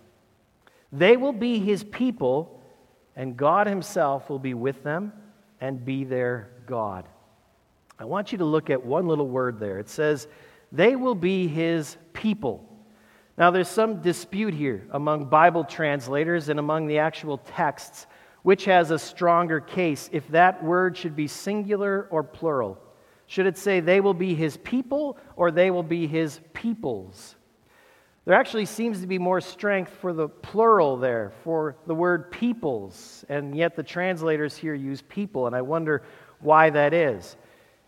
They 0.93 1.17
will 1.17 1.33
be 1.33 1.59
his 1.59 1.83
people, 1.83 2.63
and 3.17 3.37
God 3.37 3.67
himself 3.67 4.29
will 4.29 4.39
be 4.39 4.55
with 4.55 4.83
them 4.83 5.13
and 5.61 5.85
be 5.85 6.05
their 6.05 6.51
God. 6.67 7.07
I 7.99 8.05
want 8.05 8.33
you 8.33 8.39
to 8.39 8.45
look 8.45 8.69
at 8.69 8.85
one 8.85 9.07
little 9.07 9.29
word 9.29 9.59
there. 9.59 9.79
It 9.79 9.89
says, 9.89 10.29
They 10.71 10.97
will 10.97 11.15
be 11.15 11.49
his 11.49 11.97
people. 12.13 12.69
Now, 13.39 13.51
there's 13.51 13.69
some 13.69 14.03
dispute 14.03 14.53
here 14.53 14.87
among 14.91 15.27
Bible 15.27 15.65
translators 15.65 16.51
and 16.51 16.59
among 16.59 16.87
the 16.87 16.99
actual 16.99 17.39
texts 17.39 18.07
which 18.43 18.65
has 18.65 18.91
a 18.91 18.99
stronger 18.99 19.61
case, 19.61 20.11
if 20.13 20.27
that 20.29 20.63
word 20.63 20.97
should 20.97 21.17
be 21.17 21.29
singular 21.29 22.09
or 22.11 22.23
plural. 22.23 22.79
Should 23.33 23.47
it 23.47 23.57
say, 23.57 23.81
they 23.81 24.03
will 24.03 24.13
be 24.13 24.35
his 24.35 24.59
people, 24.59 25.17
or 25.37 25.51
they 25.51 25.71
will 25.71 25.83
be 25.83 26.07
his 26.07 26.39
peoples? 26.53 27.35
There 28.27 28.35
actually 28.35 28.67
seems 28.67 29.01
to 29.01 29.07
be 29.07 29.19
more 29.19 29.41
strength 29.41 29.91
for 30.03 30.13
the 30.13 30.29
plural 30.29 30.99
there, 30.99 31.33
for 31.43 31.77
the 31.87 31.95
word 31.95 32.31
peoples, 32.31 33.25
and 33.31 33.57
yet 33.57 33.75
the 33.75 33.83
translators 33.83 34.55
here 34.55 34.75
use 34.75 35.01
people, 35.01 35.47
and 35.47 35.57
I 35.57 35.63
wonder 35.63 36.03
why 36.41 36.69
that 36.69 36.93
is. 36.93 37.39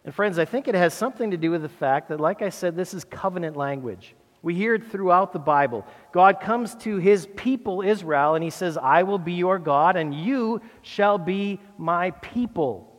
And 0.06 0.14
friends, 0.14 0.38
I 0.38 0.46
think 0.46 0.66
it 0.66 0.74
has 0.74 0.94
something 0.94 1.32
to 1.32 1.36
do 1.36 1.50
with 1.50 1.60
the 1.60 1.68
fact 1.68 2.08
that, 2.08 2.20
like 2.20 2.40
I 2.40 2.48
said, 2.48 2.74
this 2.74 2.94
is 2.94 3.04
covenant 3.04 3.54
language. 3.54 4.14
We 4.40 4.54
hear 4.54 4.74
it 4.76 4.90
throughout 4.90 5.34
the 5.34 5.40
Bible. 5.40 5.86
God 6.10 6.40
comes 6.40 6.74
to 6.76 6.96
his 6.96 7.28
people, 7.36 7.82
Israel, 7.82 8.34
and 8.34 8.42
he 8.42 8.48
says, 8.48 8.78
I 8.78 9.02
will 9.02 9.18
be 9.18 9.34
your 9.34 9.58
God, 9.58 9.96
and 9.96 10.14
you 10.14 10.62
shall 10.80 11.18
be 11.18 11.60
my 11.76 12.12
people. 12.12 12.93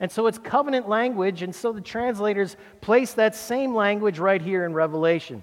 And 0.00 0.10
so 0.10 0.26
it's 0.26 0.38
covenant 0.38 0.88
language, 0.88 1.42
and 1.42 1.54
so 1.54 1.72
the 1.72 1.80
translators 1.82 2.56
place 2.80 3.12
that 3.14 3.36
same 3.36 3.74
language 3.74 4.18
right 4.18 4.40
here 4.40 4.64
in 4.64 4.72
Revelation. 4.72 5.42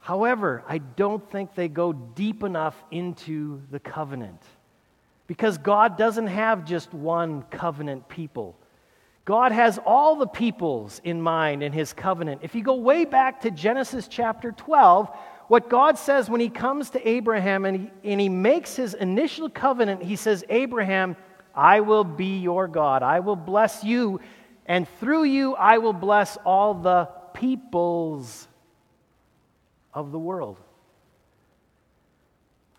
However, 0.00 0.62
I 0.68 0.78
don't 0.78 1.28
think 1.30 1.54
they 1.54 1.68
go 1.68 1.92
deep 1.92 2.42
enough 2.42 2.76
into 2.90 3.62
the 3.70 3.80
covenant 3.80 4.42
because 5.26 5.58
God 5.58 5.96
doesn't 5.96 6.26
have 6.26 6.64
just 6.64 6.92
one 6.92 7.42
covenant 7.50 8.08
people. 8.08 8.56
God 9.24 9.52
has 9.52 9.78
all 9.86 10.16
the 10.16 10.26
peoples 10.26 11.00
in 11.04 11.22
mind 11.22 11.62
in 11.62 11.72
his 11.72 11.92
covenant. 11.92 12.40
If 12.42 12.54
you 12.54 12.62
go 12.62 12.74
way 12.74 13.04
back 13.04 13.42
to 13.42 13.50
Genesis 13.50 14.08
chapter 14.08 14.52
12, 14.52 15.08
what 15.48 15.68
God 15.68 15.98
says 15.98 16.28
when 16.28 16.40
he 16.40 16.48
comes 16.48 16.90
to 16.90 17.08
Abraham 17.08 17.64
and 17.64 17.76
he, 17.76 18.10
and 18.10 18.20
he 18.20 18.28
makes 18.28 18.74
his 18.76 18.94
initial 18.94 19.48
covenant, 19.48 20.02
he 20.02 20.16
says, 20.16 20.44
Abraham, 20.48 21.16
I 21.54 21.80
will 21.80 22.04
be 22.04 22.38
your 22.38 22.68
God. 22.68 23.02
I 23.02 23.20
will 23.20 23.36
bless 23.36 23.84
you, 23.84 24.20
and 24.66 24.88
through 25.00 25.24
you 25.24 25.54
I 25.54 25.78
will 25.78 25.92
bless 25.92 26.36
all 26.44 26.74
the 26.74 27.08
peoples 27.34 28.48
of 29.92 30.12
the 30.12 30.18
world. 30.18 30.58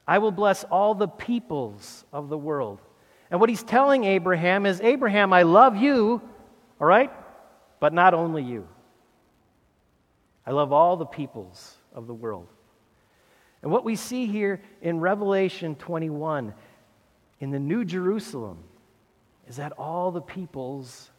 I 0.08 0.18
will 0.18 0.32
bless 0.32 0.64
all 0.66 0.96
the 0.96 1.08
peoples 1.08 2.06
of 2.12 2.30
the 2.30 2.38
world. 2.38 2.82
And 3.30 3.40
what 3.40 3.50
he's 3.50 3.64
telling 3.64 4.04
Abraham 4.04 4.66
is 4.66 4.82
Abraham, 4.82 5.32
I 5.32 5.44
love 5.44 5.78
you, 5.78 6.22
all 6.80 6.88
right? 6.88 7.12
But 7.80 7.94
not 7.94 8.14
only 8.14 8.44
you. 8.44 8.68
I 10.46 10.52
love 10.52 10.74
all 10.74 10.98
the 10.98 11.06
peoples 11.06 11.76
of 11.94 12.08
the 12.08 12.14
world. 12.14 12.48
And 13.62 13.72
what 13.72 13.86
we 13.86 13.96
see 13.96 14.26
here 14.26 14.62
in 14.82 15.00
Revelation 15.00 15.76
21 15.76 16.54
in 17.42 17.50
the 17.50 17.60
New 17.60 17.84
Jerusalem 17.84 18.60
is 19.48 19.58
that 19.58 19.74
all 19.74 20.12
the 20.12 20.22
peoples 20.22 21.10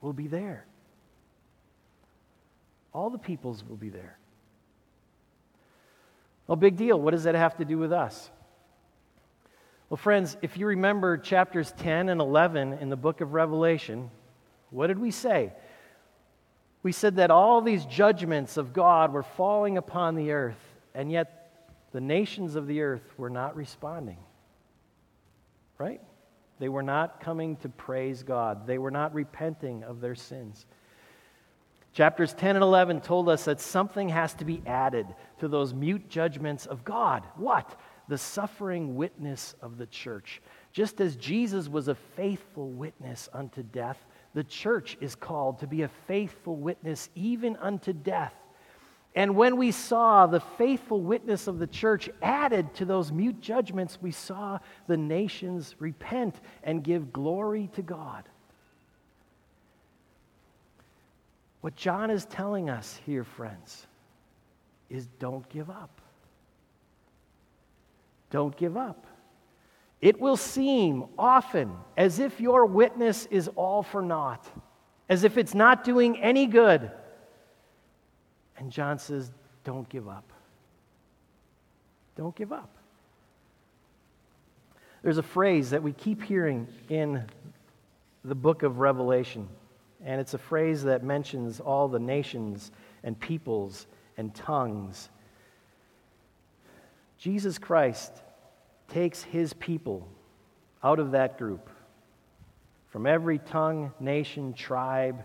will 0.00 0.12
be 0.12 0.28
there. 0.28 0.64
All 2.94 3.10
the 3.10 3.18
peoples 3.18 3.64
will 3.68 3.76
be 3.76 3.88
there. 3.88 4.16
Well, 6.46 6.56
big 6.56 6.76
deal. 6.76 6.98
What 6.98 7.10
does 7.10 7.24
that 7.24 7.34
have 7.34 7.56
to 7.56 7.64
do 7.64 7.78
with 7.78 7.92
us? 7.92 8.30
Well, 9.90 9.96
friends, 9.96 10.36
if 10.40 10.56
you 10.56 10.66
remember 10.66 11.18
chapters 11.18 11.72
10 11.78 12.08
and 12.08 12.20
11 12.20 12.74
in 12.74 12.88
the 12.88 12.96
book 12.96 13.20
of 13.20 13.34
Revelation, 13.34 14.10
what 14.70 14.86
did 14.86 14.98
we 14.98 15.10
say? 15.10 15.52
We 16.84 16.92
said 16.92 17.16
that 17.16 17.30
all 17.30 17.60
these 17.60 17.84
judgments 17.86 18.56
of 18.56 18.72
God 18.72 19.12
were 19.12 19.22
falling 19.22 19.78
upon 19.78 20.14
the 20.14 20.30
earth, 20.30 20.60
and 20.94 21.10
yet 21.10 21.68
the 21.92 22.00
nations 22.00 22.54
of 22.54 22.66
the 22.66 22.82
earth 22.82 23.02
were 23.16 23.30
not 23.30 23.56
responding. 23.56 24.18
Right? 25.84 26.00
They 26.60 26.70
were 26.70 26.82
not 26.82 27.20
coming 27.20 27.56
to 27.56 27.68
praise 27.68 28.22
God, 28.22 28.66
they 28.66 28.78
were 28.78 28.90
not 28.90 29.12
repenting 29.12 29.84
of 29.84 30.00
their 30.00 30.14
sins. 30.14 30.64
Chapters 31.92 32.32
10 32.32 32.56
and 32.56 32.62
11 32.62 33.02
told 33.02 33.28
us 33.28 33.44
that 33.44 33.60
something 33.60 34.08
has 34.08 34.32
to 34.34 34.46
be 34.46 34.62
added 34.66 35.06
to 35.40 35.46
those 35.46 35.74
mute 35.74 36.08
judgments 36.08 36.64
of 36.64 36.84
God. 36.84 37.22
What? 37.36 37.78
The 38.08 38.16
suffering 38.16 38.96
witness 38.96 39.54
of 39.60 39.76
the 39.76 39.86
church. 39.86 40.40
Just 40.72 41.00
as 41.02 41.16
Jesus 41.16 41.68
was 41.68 41.88
a 41.88 41.94
faithful 41.94 42.70
witness 42.70 43.28
unto 43.32 43.62
death, 43.62 43.98
the 44.32 44.42
church 44.42 44.96
is 45.02 45.14
called 45.14 45.58
to 45.58 45.66
be 45.66 45.82
a 45.82 45.90
faithful 46.08 46.56
witness 46.56 47.10
even 47.14 47.56
unto 47.56 47.92
death. 47.92 48.34
And 49.14 49.36
when 49.36 49.56
we 49.56 49.70
saw 49.70 50.26
the 50.26 50.40
faithful 50.40 51.00
witness 51.00 51.46
of 51.46 51.58
the 51.58 51.68
church 51.68 52.10
added 52.20 52.74
to 52.74 52.84
those 52.84 53.12
mute 53.12 53.40
judgments, 53.40 53.98
we 54.02 54.10
saw 54.10 54.58
the 54.88 54.96
nations 54.96 55.76
repent 55.78 56.40
and 56.64 56.82
give 56.82 57.12
glory 57.12 57.70
to 57.74 57.82
God. 57.82 58.24
What 61.60 61.76
John 61.76 62.10
is 62.10 62.24
telling 62.26 62.68
us 62.68 63.00
here, 63.06 63.24
friends, 63.24 63.86
is 64.90 65.06
don't 65.18 65.48
give 65.48 65.70
up. 65.70 66.00
Don't 68.30 68.56
give 68.56 68.76
up. 68.76 69.06
It 70.00 70.20
will 70.20 70.36
seem 70.36 71.04
often 71.16 71.72
as 71.96 72.18
if 72.18 72.40
your 72.40 72.66
witness 72.66 73.26
is 73.30 73.48
all 73.54 73.82
for 73.82 74.02
naught, 74.02 74.44
as 75.08 75.24
if 75.24 75.38
it's 75.38 75.54
not 75.54 75.84
doing 75.84 76.20
any 76.20 76.46
good. 76.46 76.90
And 78.56 78.70
John 78.70 78.98
says, 78.98 79.30
Don't 79.64 79.88
give 79.88 80.08
up. 80.08 80.32
Don't 82.16 82.34
give 82.34 82.52
up. 82.52 82.70
There's 85.02 85.18
a 85.18 85.22
phrase 85.22 85.70
that 85.70 85.82
we 85.82 85.92
keep 85.92 86.22
hearing 86.22 86.66
in 86.88 87.24
the 88.24 88.34
book 88.34 88.62
of 88.62 88.78
Revelation, 88.78 89.48
and 90.02 90.20
it's 90.20 90.32
a 90.32 90.38
phrase 90.38 90.84
that 90.84 91.02
mentions 91.04 91.60
all 91.60 91.88
the 91.88 91.98
nations 91.98 92.70
and 93.02 93.18
peoples 93.18 93.86
and 94.16 94.34
tongues. 94.34 95.10
Jesus 97.18 97.58
Christ 97.58 98.12
takes 98.88 99.22
his 99.22 99.52
people 99.52 100.08
out 100.82 100.98
of 100.98 101.10
that 101.12 101.38
group, 101.38 101.68
from 102.88 103.06
every 103.06 103.38
tongue, 103.38 103.92
nation, 104.00 104.54
tribe, 104.54 105.22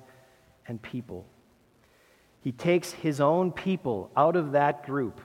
and 0.67 0.81
people. 0.81 1.25
He 2.41 2.51
takes 2.51 2.91
his 2.91 3.19
own 3.19 3.51
people 3.51 4.11
out 4.15 4.35
of 4.35 4.53
that 4.53 4.85
group 4.85 5.19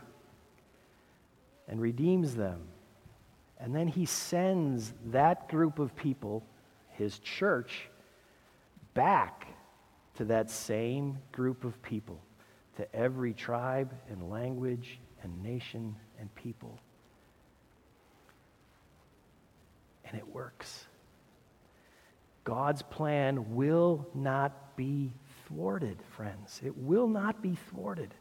and 1.69 1.81
redeems 1.81 2.35
them. 2.35 2.63
And 3.59 3.75
then 3.75 3.89
he 3.89 4.05
sends 4.05 4.93
that 5.07 5.49
group 5.49 5.79
of 5.79 5.95
people, 5.97 6.45
his 6.91 7.19
church, 7.21 7.89
back 8.95 9.47
to 10.17 10.25
that 10.27 10.51
same 10.51 11.19
group 11.33 11.65
of 11.65 11.81
people, 11.83 12.21
to 12.77 12.95
every 12.95 13.33
tribe 13.33 13.93
and 14.11 14.29
language 14.29 14.99
and 15.23 15.43
nation 15.43 15.97
and 16.21 16.35
people. 16.35 16.79
And 20.05 20.19
it 20.19 20.29
works. 20.29 20.85
God's 22.43 22.83
plan 22.83 23.55
will 23.55 24.07
not 24.15 24.77
be 24.77 25.13
thwarted, 25.49 25.99
friends. 26.17 26.61
It 26.65 26.77
will 26.77 27.09
not 27.09 27.43
be 27.43 27.57
thwarted. 27.71 28.15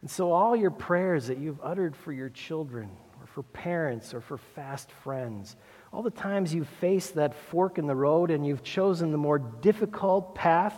And 0.00 0.10
so, 0.10 0.32
all 0.32 0.54
your 0.54 0.70
prayers 0.70 1.26
that 1.26 1.38
you've 1.38 1.60
uttered 1.62 1.96
for 1.96 2.12
your 2.12 2.28
children, 2.28 2.88
or 3.20 3.26
for 3.26 3.42
parents, 3.42 4.14
or 4.14 4.20
for 4.20 4.38
fast 4.38 4.90
friends, 4.92 5.56
all 5.92 6.02
the 6.02 6.10
times 6.10 6.54
you've 6.54 6.68
faced 6.68 7.14
that 7.14 7.34
fork 7.34 7.78
in 7.78 7.86
the 7.86 7.96
road 7.96 8.30
and 8.30 8.46
you've 8.46 8.62
chosen 8.62 9.10
the 9.10 9.18
more 9.18 9.38
difficult 9.38 10.34
path 10.34 10.74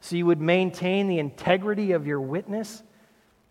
so 0.00 0.16
you 0.16 0.26
would 0.26 0.40
maintain 0.40 1.08
the 1.08 1.18
integrity 1.18 1.92
of 1.92 2.06
your 2.06 2.20
witness, 2.20 2.82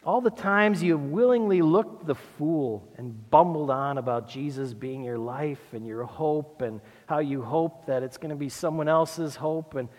all 0.05 0.21
the 0.21 0.29
times 0.29 0.81
you 0.81 0.93
have 0.93 1.07
willingly 1.07 1.61
looked 1.61 2.05
the 2.05 2.15
fool 2.15 2.87
and 2.97 3.29
bumbled 3.29 3.69
on 3.69 3.97
about 3.97 4.29
Jesus 4.29 4.73
being 4.73 5.03
your 5.03 5.17
life 5.17 5.61
and 5.73 5.85
your 5.85 6.05
hope 6.05 6.61
and 6.61 6.79
how 7.07 7.19
you 7.19 7.41
hope 7.41 7.85
that 7.87 8.03
it's 8.03 8.17
going 8.17 8.29
to 8.29 8.37
be 8.37 8.47
someone 8.47 8.87
else's 8.87 9.35
hope. 9.35 9.75
And 9.75 9.89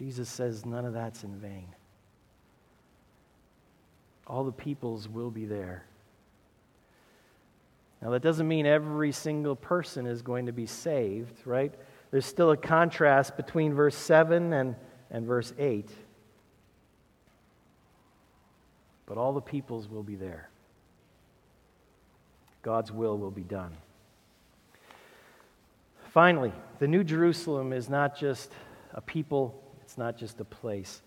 Jesus 0.00 0.30
says 0.30 0.64
none 0.64 0.86
of 0.86 0.94
that's 0.94 1.24
in 1.24 1.36
vain. 1.36 1.66
All 4.26 4.44
the 4.44 4.52
peoples 4.52 5.06
will 5.06 5.30
be 5.30 5.44
there. 5.44 5.84
Now, 8.00 8.08
that 8.08 8.22
doesn't 8.22 8.48
mean 8.48 8.64
every 8.64 9.12
single 9.12 9.54
person 9.54 10.06
is 10.06 10.22
going 10.22 10.46
to 10.46 10.52
be 10.52 10.64
saved, 10.64 11.46
right? 11.46 11.74
There's 12.10 12.24
still 12.24 12.50
a 12.50 12.56
contrast 12.56 13.36
between 13.36 13.74
verse 13.74 13.94
7 13.94 14.54
and, 14.54 14.74
and 15.10 15.26
verse 15.26 15.52
8. 15.58 15.90
But 19.04 19.18
all 19.18 19.34
the 19.34 19.42
peoples 19.42 19.86
will 19.86 20.02
be 20.02 20.16
there. 20.16 20.48
God's 22.62 22.90
will 22.90 23.18
will 23.18 23.30
be 23.30 23.42
done. 23.42 23.76
Finally, 26.10 26.54
the 26.78 26.88
New 26.88 27.04
Jerusalem 27.04 27.74
is 27.74 27.90
not 27.90 28.16
just 28.16 28.50
a 28.94 29.02
people, 29.02 29.62
it's 29.90 29.98
not 29.98 30.16
just 30.16 30.38
a 30.38 30.44
place, 30.44 31.02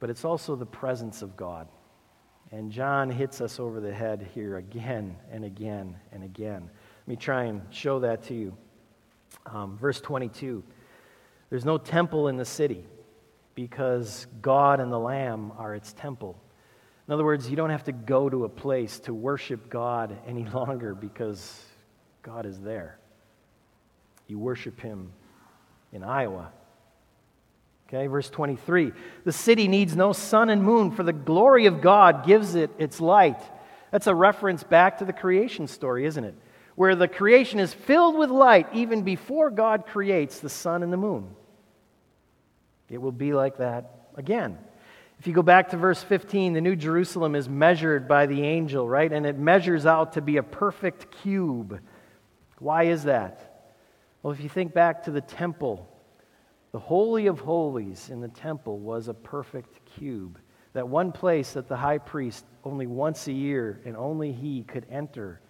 but 0.00 0.08
it's 0.08 0.24
also 0.24 0.56
the 0.56 0.64
presence 0.64 1.20
of 1.20 1.36
God. 1.36 1.68
And 2.50 2.72
John 2.72 3.10
hits 3.10 3.42
us 3.42 3.60
over 3.60 3.78
the 3.78 3.92
head 3.92 4.26
here 4.34 4.56
again 4.56 5.16
and 5.30 5.44
again 5.44 5.94
and 6.10 6.24
again. 6.24 6.62
Let 6.62 7.08
me 7.08 7.16
try 7.16 7.44
and 7.44 7.60
show 7.68 8.00
that 8.00 8.22
to 8.24 8.34
you. 8.34 8.56
Um, 9.44 9.76
verse 9.76 10.00
22 10.00 10.64
There's 11.50 11.66
no 11.66 11.76
temple 11.76 12.28
in 12.28 12.38
the 12.38 12.46
city 12.46 12.86
because 13.54 14.28
God 14.40 14.80
and 14.80 14.90
the 14.90 14.98
Lamb 14.98 15.52
are 15.58 15.74
its 15.74 15.92
temple. 15.92 16.40
In 17.06 17.12
other 17.12 17.24
words, 17.24 17.50
you 17.50 17.56
don't 17.56 17.68
have 17.68 17.84
to 17.84 17.92
go 17.92 18.30
to 18.30 18.46
a 18.46 18.48
place 18.48 18.98
to 19.00 19.12
worship 19.12 19.68
God 19.68 20.16
any 20.26 20.46
longer 20.54 20.94
because 20.94 21.62
God 22.22 22.46
is 22.46 22.58
there. 22.62 22.98
You 24.26 24.38
worship 24.38 24.80
Him 24.80 25.12
in 25.92 26.02
Iowa 26.02 26.50
Okay, 27.88 28.06
verse 28.06 28.30
23. 28.30 28.92
The 29.24 29.32
city 29.32 29.68
needs 29.68 29.94
no 29.94 30.12
sun 30.12 30.50
and 30.50 30.62
moon, 30.62 30.90
for 30.90 31.02
the 31.02 31.12
glory 31.12 31.66
of 31.66 31.80
God 31.80 32.26
gives 32.26 32.54
it 32.54 32.70
its 32.78 33.00
light. 33.00 33.40
That's 33.90 34.06
a 34.06 34.14
reference 34.14 34.64
back 34.64 34.98
to 34.98 35.04
the 35.04 35.12
creation 35.12 35.68
story, 35.68 36.06
isn't 36.06 36.24
it? 36.24 36.34
Where 36.74 36.96
the 36.96 37.06
creation 37.06 37.60
is 37.60 37.72
filled 37.72 38.16
with 38.18 38.30
light 38.30 38.66
even 38.72 39.02
before 39.02 39.50
God 39.50 39.86
creates 39.86 40.40
the 40.40 40.48
sun 40.48 40.82
and 40.82 40.92
the 40.92 40.96
moon. 40.96 41.30
It 42.90 42.98
will 42.98 43.12
be 43.12 43.32
like 43.32 43.58
that 43.58 44.08
again. 44.16 44.58
If 45.20 45.28
you 45.28 45.32
go 45.32 45.42
back 45.42 45.70
to 45.70 45.76
verse 45.76 46.02
15, 46.02 46.54
the 46.54 46.60
New 46.60 46.76
Jerusalem 46.76 47.34
is 47.34 47.48
measured 47.48 48.08
by 48.08 48.26
the 48.26 48.42
angel, 48.42 48.88
right? 48.88 49.12
And 49.12 49.24
it 49.24 49.38
measures 49.38 49.86
out 49.86 50.14
to 50.14 50.20
be 50.20 50.38
a 50.38 50.42
perfect 50.42 51.10
cube. 51.22 51.80
Why 52.58 52.84
is 52.84 53.04
that? 53.04 53.70
Well, 54.22 54.32
if 54.32 54.40
you 54.40 54.48
think 54.48 54.74
back 54.74 55.04
to 55.04 55.10
the 55.10 55.20
temple 55.20 55.88
the 56.74 56.80
Holy 56.80 57.28
of 57.28 57.38
Holies 57.38 58.10
in 58.10 58.20
the 58.20 58.26
temple 58.26 58.80
was 58.80 59.06
a 59.06 59.14
perfect 59.14 59.78
cube. 59.94 60.40
That 60.72 60.88
one 60.88 61.12
place 61.12 61.52
that 61.52 61.68
the 61.68 61.76
high 61.76 61.98
priest, 61.98 62.44
only 62.64 62.88
once 62.88 63.28
a 63.28 63.32
year, 63.32 63.80
and 63.84 63.96
only 63.96 64.32
he 64.32 64.64
could 64.64 64.84
enter, 64.90 65.40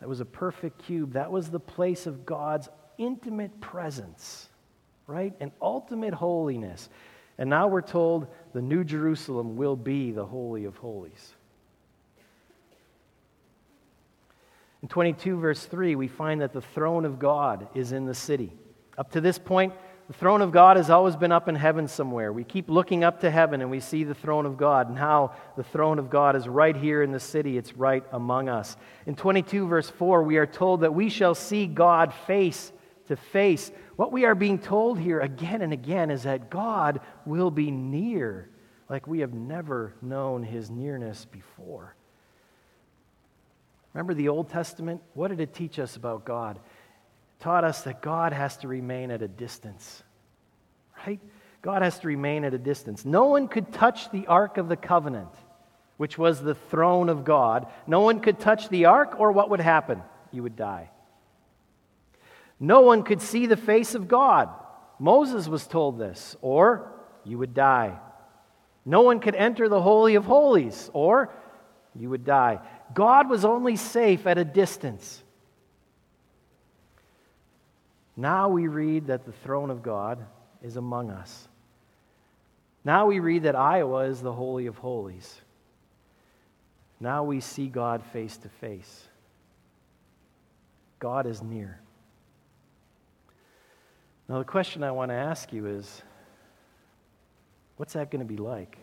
that 0.00 0.08
was 0.08 0.20
a 0.20 0.24
perfect 0.24 0.82
cube. 0.82 1.12
That 1.12 1.30
was 1.30 1.50
the 1.50 1.60
place 1.60 2.06
of 2.06 2.24
God's 2.24 2.70
intimate 2.96 3.60
presence, 3.60 4.48
right? 5.06 5.34
And 5.40 5.52
ultimate 5.60 6.14
holiness. 6.14 6.88
And 7.36 7.50
now 7.50 7.68
we're 7.68 7.82
told 7.82 8.26
the 8.54 8.62
New 8.62 8.82
Jerusalem 8.82 9.58
will 9.58 9.76
be 9.76 10.10
the 10.10 10.24
Holy 10.24 10.64
of 10.64 10.78
Holies. 10.78 11.34
In 14.80 14.88
22, 14.88 15.38
verse 15.38 15.66
3, 15.66 15.96
we 15.96 16.08
find 16.08 16.40
that 16.40 16.54
the 16.54 16.62
throne 16.62 17.04
of 17.04 17.18
God 17.18 17.68
is 17.74 17.92
in 17.92 18.06
the 18.06 18.14
city. 18.14 18.54
Up 18.96 19.10
to 19.10 19.20
this 19.20 19.38
point, 19.38 19.74
the 20.06 20.12
throne 20.12 20.40
of 20.40 20.52
God 20.52 20.76
has 20.76 20.88
always 20.88 21.16
been 21.16 21.32
up 21.32 21.48
in 21.48 21.56
heaven 21.56 21.88
somewhere. 21.88 22.32
We 22.32 22.44
keep 22.44 22.70
looking 22.70 23.02
up 23.02 23.20
to 23.22 23.30
heaven 23.30 23.60
and 23.60 23.70
we 23.70 23.80
see 23.80 24.04
the 24.04 24.14
throne 24.14 24.46
of 24.46 24.56
God. 24.56 24.88
And 24.88 24.96
how 24.96 25.32
the 25.56 25.64
throne 25.64 25.98
of 25.98 26.10
God 26.10 26.36
is 26.36 26.46
right 26.46 26.76
here 26.76 27.02
in 27.02 27.10
the 27.10 27.18
city, 27.18 27.58
it's 27.58 27.74
right 27.74 28.04
among 28.12 28.48
us. 28.48 28.76
In 29.06 29.16
22, 29.16 29.66
verse 29.66 29.90
4, 29.90 30.22
we 30.22 30.36
are 30.36 30.46
told 30.46 30.82
that 30.82 30.94
we 30.94 31.08
shall 31.08 31.34
see 31.34 31.66
God 31.66 32.14
face 32.26 32.72
to 33.08 33.16
face. 33.16 33.72
What 33.96 34.12
we 34.12 34.24
are 34.26 34.36
being 34.36 34.60
told 34.60 34.98
here 34.98 35.20
again 35.20 35.60
and 35.60 35.72
again 35.72 36.12
is 36.12 36.22
that 36.22 36.50
God 36.50 37.00
will 37.24 37.50
be 37.50 37.72
near, 37.72 38.48
like 38.88 39.08
we 39.08 39.20
have 39.20 39.34
never 39.34 39.94
known 40.02 40.44
his 40.44 40.70
nearness 40.70 41.24
before. 41.24 41.96
Remember 43.92 44.14
the 44.14 44.28
Old 44.28 44.50
Testament? 44.50 45.02
What 45.14 45.28
did 45.28 45.40
it 45.40 45.54
teach 45.54 45.78
us 45.78 45.96
about 45.96 46.24
God? 46.24 46.60
Taught 47.40 47.64
us 47.64 47.82
that 47.82 48.02
God 48.02 48.32
has 48.32 48.56
to 48.58 48.68
remain 48.68 49.10
at 49.10 49.22
a 49.22 49.28
distance, 49.28 50.02
right? 51.06 51.20
God 51.62 51.82
has 51.82 51.98
to 52.00 52.08
remain 52.08 52.44
at 52.44 52.54
a 52.54 52.58
distance. 52.58 53.04
No 53.04 53.26
one 53.26 53.48
could 53.48 53.72
touch 53.72 54.10
the 54.10 54.26
Ark 54.26 54.56
of 54.56 54.68
the 54.68 54.76
Covenant, 54.76 55.30
which 55.96 56.16
was 56.16 56.40
the 56.40 56.54
throne 56.54 57.08
of 57.08 57.24
God. 57.24 57.66
No 57.86 58.00
one 58.00 58.20
could 58.20 58.38
touch 58.38 58.68
the 58.68 58.86
Ark, 58.86 59.16
or 59.18 59.32
what 59.32 59.50
would 59.50 59.60
happen? 59.60 60.02
You 60.32 60.42
would 60.42 60.56
die. 60.56 60.90
No 62.58 62.82
one 62.82 63.02
could 63.02 63.20
see 63.20 63.46
the 63.46 63.56
face 63.56 63.94
of 63.94 64.08
God. 64.08 64.48
Moses 64.98 65.48
was 65.48 65.66
told 65.66 65.98
this, 65.98 66.36
or 66.40 66.90
you 67.24 67.38
would 67.38 67.52
die. 67.52 67.98
No 68.84 69.02
one 69.02 69.20
could 69.20 69.34
enter 69.34 69.68
the 69.68 69.82
Holy 69.82 70.14
of 70.14 70.24
Holies, 70.24 70.90
or 70.92 71.34
you 71.94 72.10
would 72.10 72.24
die. 72.24 72.60
God 72.94 73.28
was 73.28 73.44
only 73.44 73.76
safe 73.76 74.26
at 74.26 74.38
a 74.38 74.44
distance. 74.44 75.22
Now 78.16 78.48
we 78.48 78.66
read 78.66 79.08
that 79.08 79.26
the 79.26 79.32
throne 79.32 79.70
of 79.70 79.82
God 79.82 80.24
is 80.62 80.76
among 80.76 81.10
us. 81.10 81.48
Now 82.84 83.06
we 83.06 83.18
read 83.18 83.42
that 83.42 83.56
Iowa 83.56 84.04
is 84.06 84.22
the 84.22 84.32
Holy 84.32 84.66
of 84.66 84.78
Holies. 84.78 85.40
Now 86.98 87.24
we 87.24 87.40
see 87.40 87.66
God 87.66 88.02
face 88.12 88.36
to 88.38 88.48
face. 88.48 89.08
God 90.98 91.26
is 91.26 91.42
near. 91.42 91.80
Now, 94.28 94.38
the 94.38 94.44
question 94.44 94.82
I 94.82 94.90
want 94.90 95.10
to 95.10 95.14
ask 95.14 95.52
you 95.52 95.66
is 95.66 96.02
what's 97.76 97.92
that 97.92 98.10
going 98.10 98.26
to 98.26 98.26
be 98.26 98.38
like? 98.38 98.78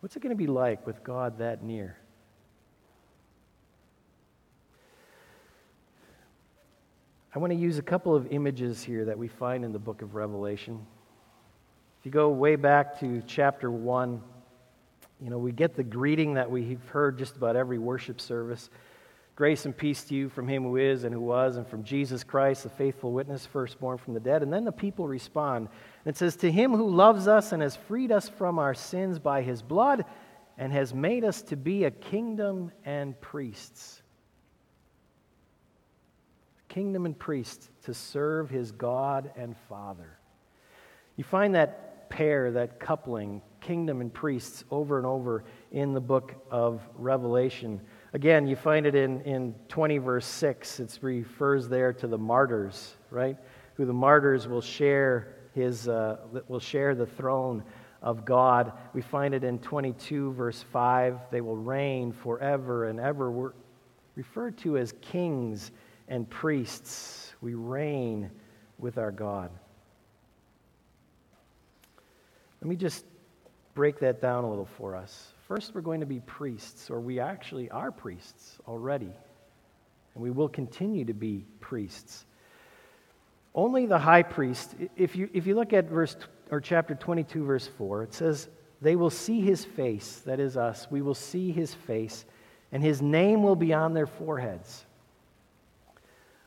What's 0.00 0.14
it 0.16 0.20
going 0.20 0.36
to 0.36 0.36
be 0.36 0.46
like 0.46 0.86
with 0.86 1.02
God 1.02 1.38
that 1.38 1.62
near? 1.62 1.96
I 7.34 7.40
want 7.40 7.52
to 7.52 7.58
use 7.58 7.78
a 7.78 7.82
couple 7.82 8.14
of 8.14 8.28
images 8.30 8.84
here 8.84 9.06
that 9.06 9.18
we 9.18 9.26
find 9.26 9.64
in 9.64 9.72
the 9.72 9.78
book 9.80 10.02
of 10.02 10.14
Revelation. 10.14 10.86
If 11.98 12.06
you 12.06 12.12
go 12.12 12.28
way 12.28 12.54
back 12.54 13.00
to 13.00 13.24
chapter 13.26 13.72
1, 13.72 14.22
you 15.20 15.30
know, 15.30 15.38
we 15.38 15.50
get 15.50 15.74
the 15.74 15.82
greeting 15.82 16.34
that 16.34 16.48
we've 16.48 16.88
heard 16.90 17.18
just 17.18 17.34
about 17.34 17.56
every 17.56 17.80
worship 17.80 18.20
service. 18.20 18.70
Grace 19.34 19.64
and 19.64 19.76
peace 19.76 20.04
to 20.04 20.14
you 20.14 20.28
from 20.28 20.46
him 20.46 20.62
who 20.62 20.76
is 20.76 21.02
and 21.02 21.12
who 21.12 21.20
was, 21.20 21.56
and 21.56 21.66
from 21.66 21.82
Jesus 21.82 22.22
Christ, 22.22 22.62
the 22.62 22.68
faithful 22.68 23.10
witness, 23.10 23.44
firstborn 23.44 23.98
from 23.98 24.14
the 24.14 24.20
dead. 24.20 24.44
And 24.44 24.52
then 24.52 24.64
the 24.64 24.70
people 24.70 25.08
respond. 25.08 25.66
And 26.04 26.14
it 26.14 26.16
says, 26.16 26.36
To 26.36 26.52
him 26.52 26.70
who 26.70 26.88
loves 26.88 27.26
us 27.26 27.50
and 27.50 27.62
has 27.62 27.74
freed 27.74 28.12
us 28.12 28.28
from 28.28 28.60
our 28.60 28.74
sins 28.74 29.18
by 29.18 29.42
his 29.42 29.60
blood 29.60 30.04
and 30.56 30.72
has 30.72 30.94
made 30.94 31.24
us 31.24 31.42
to 31.42 31.56
be 31.56 31.82
a 31.82 31.90
kingdom 31.90 32.70
and 32.84 33.20
priests 33.20 34.03
kingdom 36.74 37.06
and 37.06 37.18
priest 37.18 37.70
to 37.84 37.94
serve 37.94 38.50
his 38.50 38.72
God 38.72 39.30
and 39.36 39.56
Father. 39.68 40.18
You 41.16 41.24
find 41.24 41.54
that 41.54 42.10
pair, 42.10 42.50
that 42.52 42.80
coupling, 42.80 43.40
kingdom 43.60 44.00
and 44.00 44.12
priests, 44.12 44.64
over 44.70 44.98
and 44.98 45.06
over 45.06 45.44
in 45.72 45.94
the 45.94 46.00
book 46.00 46.34
of 46.50 46.82
Revelation. 46.96 47.80
Again, 48.12 48.46
you 48.46 48.56
find 48.56 48.86
it 48.86 48.94
in, 48.94 49.20
in 49.22 49.54
20, 49.68 49.98
verse 49.98 50.26
6. 50.26 50.80
It 50.80 50.98
refers 51.00 51.68
there 51.68 51.92
to 51.92 52.06
the 52.06 52.18
martyrs, 52.18 52.94
right? 53.10 53.38
who 53.74 53.84
the 53.84 53.92
martyrs 53.92 54.48
will 54.48 54.60
share 54.60 55.34
his 55.52 55.88
uh, 55.88 56.16
will 56.48 56.60
share 56.60 56.94
the 56.94 57.06
throne 57.06 57.62
of 58.02 58.24
God. 58.24 58.72
We 58.92 59.02
find 59.02 59.34
it 59.34 59.44
in 59.44 59.58
22 59.60 60.32
verse 60.32 60.62
5. 60.72 61.30
They 61.30 61.40
will 61.40 61.56
reign 61.56 62.12
forever 62.12 62.86
and 62.88 62.98
ever. 62.98 63.30
We're 63.30 63.52
referred 64.16 64.56
to 64.58 64.78
as 64.78 64.92
kings 65.00 65.72
and 66.08 66.28
priests. 66.28 67.34
We 67.40 67.54
reign 67.54 68.30
with 68.78 68.98
our 68.98 69.10
God. 69.10 69.50
Let 72.60 72.68
me 72.68 72.76
just 72.76 73.04
break 73.74 73.98
that 74.00 74.22
down 74.22 74.44
a 74.44 74.48
little 74.48 74.64
for 74.64 74.96
us. 74.96 75.32
First, 75.46 75.74
we're 75.74 75.82
going 75.82 76.00
to 76.00 76.06
be 76.06 76.20
priests, 76.20 76.90
or 76.90 77.00
we 77.00 77.20
actually 77.20 77.70
are 77.70 77.90
priests 77.90 78.58
already, 78.66 79.12
and 80.14 80.22
we 80.22 80.30
will 80.30 80.48
continue 80.48 81.04
to 81.04 81.12
be 81.12 81.44
priests. 81.60 82.24
Only 83.54 83.86
the 83.86 83.98
high 83.98 84.22
priest, 84.22 84.74
if 84.96 85.14
you, 85.14 85.28
if 85.32 85.46
you 85.46 85.54
look 85.54 85.72
at 85.72 85.88
verse 85.88 86.16
or 86.50 86.60
chapter 86.60 86.94
22, 86.94 87.44
verse 87.44 87.68
4, 87.76 88.04
it 88.04 88.14
says, 88.14 88.48
They 88.80 88.96
will 88.96 89.10
see 89.10 89.40
his 89.40 89.64
face, 89.64 90.22
that 90.24 90.40
is 90.40 90.56
us, 90.56 90.86
we 90.90 91.02
will 91.02 91.14
see 91.14 91.52
his 91.52 91.74
face, 91.74 92.24
and 92.72 92.82
his 92.82 93.02
name 93.02 93.42
will 93.42 93.56
be 93.56 93.74
on 93.74 93.92
their 93.92 94.06
foreheads. 94.06 94.86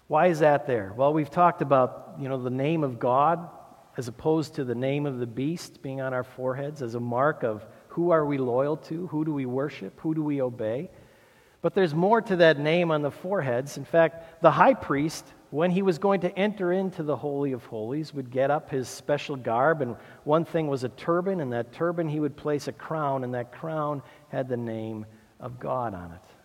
Why 0.08 0.28
is 0.28 0.40
that 0.40 0.68
there? 0.68 0.94
Well, 0.96 1.14
we've 1.14 1.30
talked 1.30 1.62
about, 1.62 2.16
you 2.20 2.30
know, 2.30 2.42
the 2.42 2.50
name 2.50 2.84
of 2.84 3.00
God 3.00 3.50
as 3.98 4.08
opposed 4.08 4.56
to 4.56 4.64
the 4.64 4.76
name 4.76 5.06
of 5.06 5.20
the 5.20 5.26
beast 5.26 5.82
being 5.82 6.02
on 6.02 6.14
our 6.14 6.24
foreheads 6.24 6.82
as 6.82 6.96
a 6.96 7.00
mark 7.00 7.44
of 7.44 7.66
who 7.90 8.12
are 8.12 8.26
we 8.26 8.38
loyal 8.38 8.78
to, 8.78 9.08
who 9.08 9.26
do 9.26 9.34
we 9.34 9.46
worship, 9.46 10.00
who 10.00 10.14
do 10.14 10.24
we 10.24 10.42
obey. 10.42 10.90
But 11.62 11.74
there's 11.74 11.96
more 11.96 12.22
to 12.22 12.36
that 12.38 12.60
name 12.60 12.92
on 12.92 13.02
the 13.02 13.12
foreheads. 13.12 13.78
In 13.78 13.84
fact, 13.84 14.42
the 14.42 14.52
high 14.52 14.76
priest, 14.76 15.26
when 15.50 15.72
he 15.72 15.82
was 15.82 15.98
going 15.98 16.22
to 16.22 16.38
enter 16.38 16.72
into 16.72 17.02
the 17.02 17.16
Holy 17.16 17.52
of 17.52 17.66
Holies, 17.66 18.14
would 18.14 18.30
get 18.30 18.52
up 18.52 18.70
his 18.70 18.88
special 18.88 19.36
garb, 19.36 19.82
and 19.82 19.96
one 20.24 20.46
thing 20.46 20.68
was 20.68 20.84
a 20.84 20.90
turban, 20.90 21.42
and 21.42 21.52
that 21.52 21.74
turban 21.74 22.08
he 22.08 22.20
would 22.20 22.38
place 22.38 22.68
a 22.68 22.72
crown, 22.72 23.24
and 23.24 23.34
that 23.34 23.52
crown 23.52 24.04
had 24.30 24.48
the 24.48 24.58
name 24.58 25.08
of 25.40 25.60
God 25.60 25.96
on 25.96 26.12
it. 26.12 26.37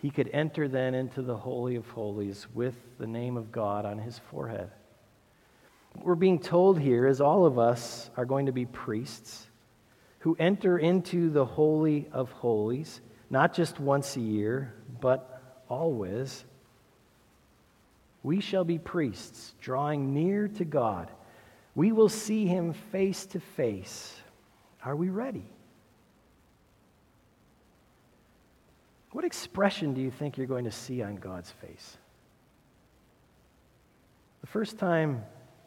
He 0.00 0.10
could 0.10 0.30
enter 0.32 0.66
then 0.66 0.94
into 0.94 1.20
the 1.22 1.36
Holy 1.36 1.76
of 1.76 1.86
Holies 1.88 2.46
with 2.54 2.74
the 2.98 3.06
name 3.06 3.36
of 3.36 3.52
God 3.52 3.84
on 3.84 3.98
his 3.98 4.18
forehead. 4.30 4.70
What 5.92 6.06
we're 6.06 6.14
being 6.14 6.38
told 6.38 6.78
here 6.78 7.06
is 7.06 7.20
all 7.20 7.44
of 7.44 7.58
us 7.58 8.10
are 8.16 8.24
going 8.24 8.46
to 8.46 8.52
be 8.52 8.64
priests 8.64 9.46
who 10.20 10.36
enter 10.38 10.78
into 10.78 11.30
the 11.30 11.44
Holy 11.44 12.08
of 12.12 12.30
Holies, 12.30 13.00
not 13.28 13.54
just 13.54 13.80
once 13.80 14.16
a 14.16 14.20
year, 14.20 14.74
but 15.00 15.62
always. 15.68 16.44
We 18.22 18.40
shall 18.40 18.64
be 18.64 18.78
priests, 18.78 19.54
drawing 19.60 20.14
near 20.14 20.48
to 20.48 20.64
God. 20.64 21.10
We 21.74 21.92
will 21.92 22.08
see 22.08 22.46
him 22.46 22.72
face 22.72 23.26
to 23.26 23.40
face. 23.40 24.14
Are 24.84 24.96
we 24.96 25.08
ready? 25.08 25.44
What 29.12 29.24
expression 29.24 29.92
do 29.92 30.00
you 30.00 30.10
think 30.10 30.36
you're 30.36 30.46
going 30.46 30.64
to 30.64 30.70
see 30.70 31.02
on 31.02 31.16
God's 31.16 31.50
face? 31.50 31.96
The 34.40 34.46
first 34.46 34.78
time 34.78 35.24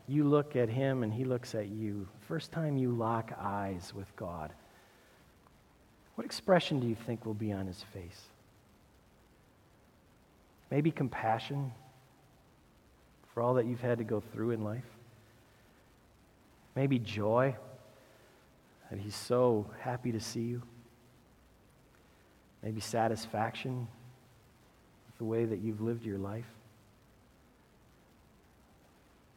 you 0.07 0.23
look 0.23 0.55
at 0.55 0.69
him 0.69 1.03
and 1.03 1.13
he 1.13 1.25
looks 1.25 1.53
at 1.53 1.67
you, 1.67 2.07
the 2.19 2.25
first 2.25 2.51
time 2.51 2.77
you 2.77 2.91
lock 2.91 3.33
eyes 3.39 3.93
with 3.93 4.13
God, 4.15 4.51
what 6.15 6.25
expression 6.25 6.79
do 6.79 6.87
you 6.87 6.95
think 6.95 7.25
will 7.25 7.33
be 7.33 7.51
on 7.51 7.67
his 7.67 7.83
face? 7.93 8.21
Maybe 10.71 10.91
compassion 10.91 11.71
for 13.33 13.41
all 13.41 13.55
that 13.55 13.65
you've 13.65 13.81
had 13.81 13.97
to 13.97 14.03
go 14.03 14.21
through 14.31 14.51
in 14.51 14.63
life. 14.63 14.85
Maybe 16.75 16.97
joy 16.97 17.55
that 18.89 18.99
he's 18.99 19.15
so 19.15 19.69
happy 19.79 20.11
to 20.11 20.19
see 20.19 20.41
you. 20.41 20.61
Maybe 22.63 22.79
satisfaction 22.79 23.87
with 25.07 25.17
the 25.17 25.25
way 25.25 25.43
that 25.45 25.59
you've 25.59 25.81
lived 25.81 26.05
your 26.05 26.17
life. 26.17 26.47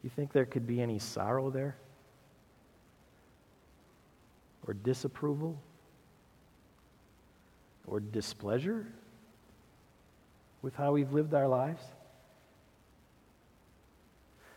You 0.04 0.10
think 0.10 0.32
there 0.32 0.44
could 0.44 0.66
be 0.66 0.80
any 0.80 1.00
sorrow 1.00 1.50
there? 1.50 1.76
Or 4.66 4.74
disapproval? 4.74 5.60
Or 7.88 7.98
displeasure 7.98 8.86
with 10.62 10.76
how 10.76 10.92
we've 10.92 11.12
lived 11.12 11.34
our 11.34 11.48
lives? 11.48 11.82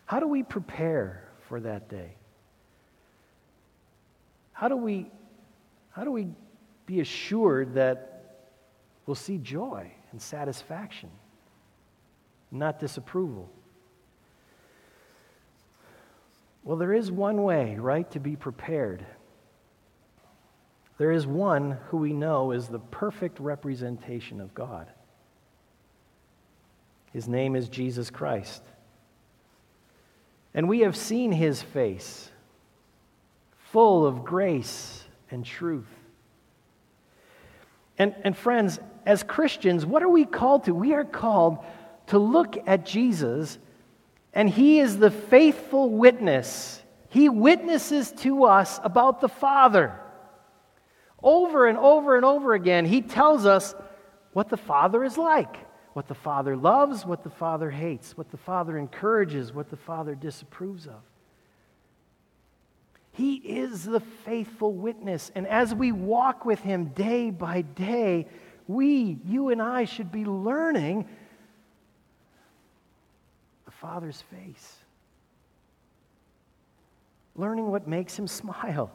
How 0.06 0.20
do 0.20 0.28
we 0.28 0.44
prepare 0.44 1.28
for 1.48 1.60
that 1.60 1.90
day? 1.90 2.14
How 4.54 4.68
do 4.68 4.76
we, 4.76 5.10
how 5.92 6.04
do 6.04 6.12
we 6.12 6.28
be 6.86 7.00
assured 7.00 7.76
that 7.76 8.09
we'll 9.10 9.16
see 9.16 9.40
joy 9.40 9.92
and 10.12 10.22
satisfaction, 10.22 11.10
not 12.52 12.80
disapproval? 12.80 13.50
Well, 16.64 16.78
there 16.78 16.94
is 16.94 17.12
one 17.12 17.42
way, 17.42 17.76
right, 17.80 18.10
to 18.12 18.20
be 18.20 18.36
prepared. 18.36 19.04
There 21.00 21.10
is 21.12 21.26
one 21.26 21.80
who 21.88 21.98
we 21.98 22.14
know 22.14 22.52
is 22.52 22.68
the 22.68 22.78
perfect 22.78 23.40
representation 23.40 24.40
of 24.40 24.54
God. 24.54 24.86
His 27.12 27.28
name 27.28 27.56
is 27.56 27.68
Jesus 27.68 28.12
Christ. 28.12 28.62
And 30.54 30.70
we 30.70 30.82
have 30.82 30.96
seen 30.96 31.32
his 31.32 31.64
face, 31.64 32.30
full 33.72 34.06
of 34.06 34.24
grace 34.24 35.04
and 35.32 35.44
truth. 35.44 35.90
And, 38.00 38.16
and 38.24 38.36
friends, 38.36 38.80
as 39.10 39.24
Christians, 39.24 39.88
what 39.88 40.04
are 40.04 40.10
we 40.10 40.24
called 40.24 40.66
to? 40.66 40.72
We 40.76 40.94
are 40.94 41.04
called 41.04 41.58
to 42.08 42.20
look 42.20 42.58
at 42.68 42.86
Jesus 42.86 43.58
and 44.36 44.48
he 44.48 44.80
is 44.80 45.00
the 45.00 45.10
faithful 45.10 45.90
witness. 45.90 46.84
He 47.10 47.28
witnesses 47.28 48.12
to 48.20 48.44
us 48.44 48.80
about 48.84 49.20
the 49.20 49.28
Father. 49.28 50.00
Over 51.24 51.66
and 51.66 51.80
over 51.80 52.18
and 52.18 52.24
over 52.24 52.54
again, 52.54 52.86
he 52.86 53.02
tells 53.02 53.48
us 53.48 53.74
what 54.34 54.48
the 54.48 54.58
Father 54.58 55.04
is 55.04 55.18
like, 55.18 55.58
what 55.94 56.08
the 56.08 56.14
Father 56.14 56.56
loves, 56.56 57.04
what 57.04 57.24
the 57.24 57.32
Father 57.32 57.72
hates, 57.72 58.16
what 58.16 58.30
the 58.30 58.38
Father 58.38 58.78
encourages, 58.78 59.52
what 59.52 59.72
the 59.72 59.76
Father 59.76 60.14
disapproves 60.14 60.86
of. 60.86 61.02
He 63.12 63.38
is 63.38 63.86
the 63.86 64.02
faithful 64.02 64.72
witness. 64.72 65.32
And 65.34 65.48
as 65.48 65.74
we 65.74 65.92
walk 65.92 66.46
with 66.46 66.60
him 66.60 66.86
day 66.90 67.32
by 67.32 67.64
day, 67.64 68.28
we, 68.70 69.18
you 69.26 69.50
and 69.50 69.64
I, 69.64 69.86
should 69.86 70.12
be 70.12 70.26
learning 70.26 71.08
the 73.66 73.72
Father's 73.72 74.22
face. 74.22 74.76
Learning 77.36 77.72
what 77.72 77.88
makes 77.88 78.18
him 78.18 78.28
smile. 78.42 78.92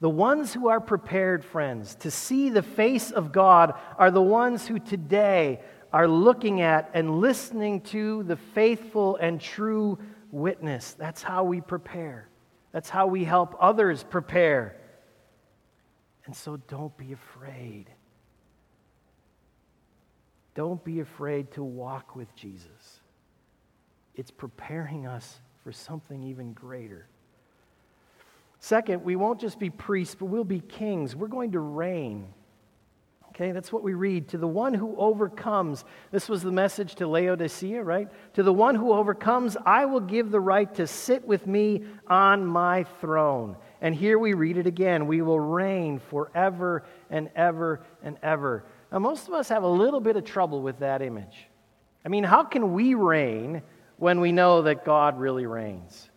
The 0.00 0.10
ones 0.10 0.52
who 0.52 0.68
are 0.68 0.80
prepared, 0.80 1.46
friends, 1.46 1.94
to 2.00 2.10
see 2.10 2.50
the 2.50 2.62
face 2.62 3.10
of 3.10 3.32
God 3.32 3.72
are 3.96 4.10
the 4.10 4.20
ones 4.20 4.66
who 4.66 4.78
today 4.78 5.62
are 5.90 6.06
looking 6.06 6.60
at 6.60 6.90
and 6.92 7.22
listening 7.22 7.80
to 7.80 8.22
the 8.24 8.36
faithful 8.36 9.16
and 9.16 9.40
true 9.40 9.98
witness. 10.30 10.92
That's 10.92 11.22
how 11.22 11.44
we 11.44 11.62
prepare. 11.62 12.28
That's 12.70 12.90
how 12.90 13.06
we 13.06 13.24
help 13.24 13.56
others 13.58 14.04
prepare. 14.04 14.76
And 16.26 16.36
so 16.36 16.58
don't 16.68 16.94
be 16.98 17.14
afraid. 17.14 17.93
Don't 20.54 20.82
be 20.84 21.00
afraid 21.00 21.50
to 21.52 21.64
walk 21.64 22.14
with 22.14 22.34
Jesus 22.36 23.00
it's 24.14 24.30
preparing 24.30 25.06
us 25.06 25.40
for 25.62 25.72
something 25.72 26.22
even 26.22 26.52
greater. 26.52 27.06
Second, 28.60 29.04
we 29.04 29.16
won't 29.16 29.40
just 29.40 29.58
be 29.58 29.70
priests, 29.70 30.14
but 30.14 30.26
we'll 30.26 30.44
be 30.44 30.60
kings. 30.60 31.14
We're 31.14 31.28
going 31.28 31.52
to 31.52 31.60
reign. 31.60 32.32
Okay, 33.30 33.50
that's 33.50 33.72
what 33.72 33.82
we 33.82 33.94
read. 33.94 34.28
To 34.28 34.38
the 34.38 34.46
one 34.46 34.72
who 34.72 34.96
overcomes, 34.96 35.84
this 36.12 36.28
was 36.28 36.42
the 36.42 36.52
message 36.52 36.94
to 36.96 37.08
Laodicea, 37.08 37.82
right? 37.82 38.08
To 38.34 38.44
the 38.44 38.52
one 38.52 38.76
who 38.76 38.92
overcomes, 38.92 39.56
I 39.66 39.86
will 39.86 40.00
give 40.00 40.30
the 40.30 40.40
right 40.40 40.72
to 40.76 40.86
sit 40.86 41.26
with 41.26 41.46
me 41.46 41.84
on 42.06 42.46
my 42.46 42.84
throne. 43.00 43.56
And 43.80 43.94
here 43.94 44.18
we 44.18 44.34
read 44.34 44.56
it 44.56 44.66
again 44.66 45.08
we 45.08 45.20
will 45.20 45.40
reign 45.40 45.98
forever 45.98 46.84
and 47.10 47.28
ever 47.34 47.84
and 48.02 48.16
ever. 48.22 48.64
Now, 48.94 49.00
most 49.00 49.26
of 49.26 49.34
us 49.34 49.48
have 49.48 49.64
a 49.64 49.68
little 49.68 49.98
bit 49.98 50.14
of 50.14 50.24
trouble 50.24 50.62
with 50.62 50.78
that 50.78 51.02
image. 51.02 51.48
I 52.04 52.08
mean, 52.08 52.22
how 52.22 52.44
can 52.44 52.74
we 52.74 52.94
reign 52.94 53.60
when 53.96 54.20
we 54.20 54.30
know 54.30 54.62
that 54.62 54.84
God 54.84 55.18
really 55.18 55.46
reigns? 55.46 56.10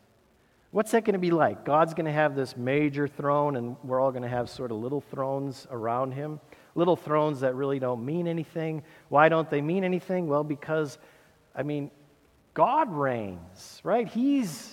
What's 0.69 0.91
that 0.91 1.03
going 1.03 1.13
to 1.13 1.19
be 1.19 1.31
like? 1.31 1.65
God's 1.65 1.95
going 1.95 2.05
to 2.05 2.11
have 2.11 2.35
this 2.35 2.55
major 2.55 3.07
throne, 3.07 3.55
and 3.55 3.77
we're 3.83 3.99
all 3.99 4.11
going 4.11 4.21
to 4.21 4.29
have 4.29 4.47
sort 4.47 4.69
of 4.69 4.77
little 4.77 5.01
thrones 5.01 5.65
around 5.71 6.11
him. 6.11 6.39
Little 6.75 6.95
thrones 6.95 7.39
that 7.39 7.55
really 7.55 7.79
don't 7.79 8.05
mean 8.05 8.27
anything. 8.27 8.83
Why 9.09 9.27
don't 9.27 9.49
they 9.49 9.61
mean 9.61 9.83
anything? 9.83 10.27
Well, 10.27 10.43
because, 10.43 10.99
I 11.55 11.63
mean, 11.63 11.89
God 12.53 12.93
reigns, 12.93 13.81
right? 13.83 14.07
He's, 14.07 14.71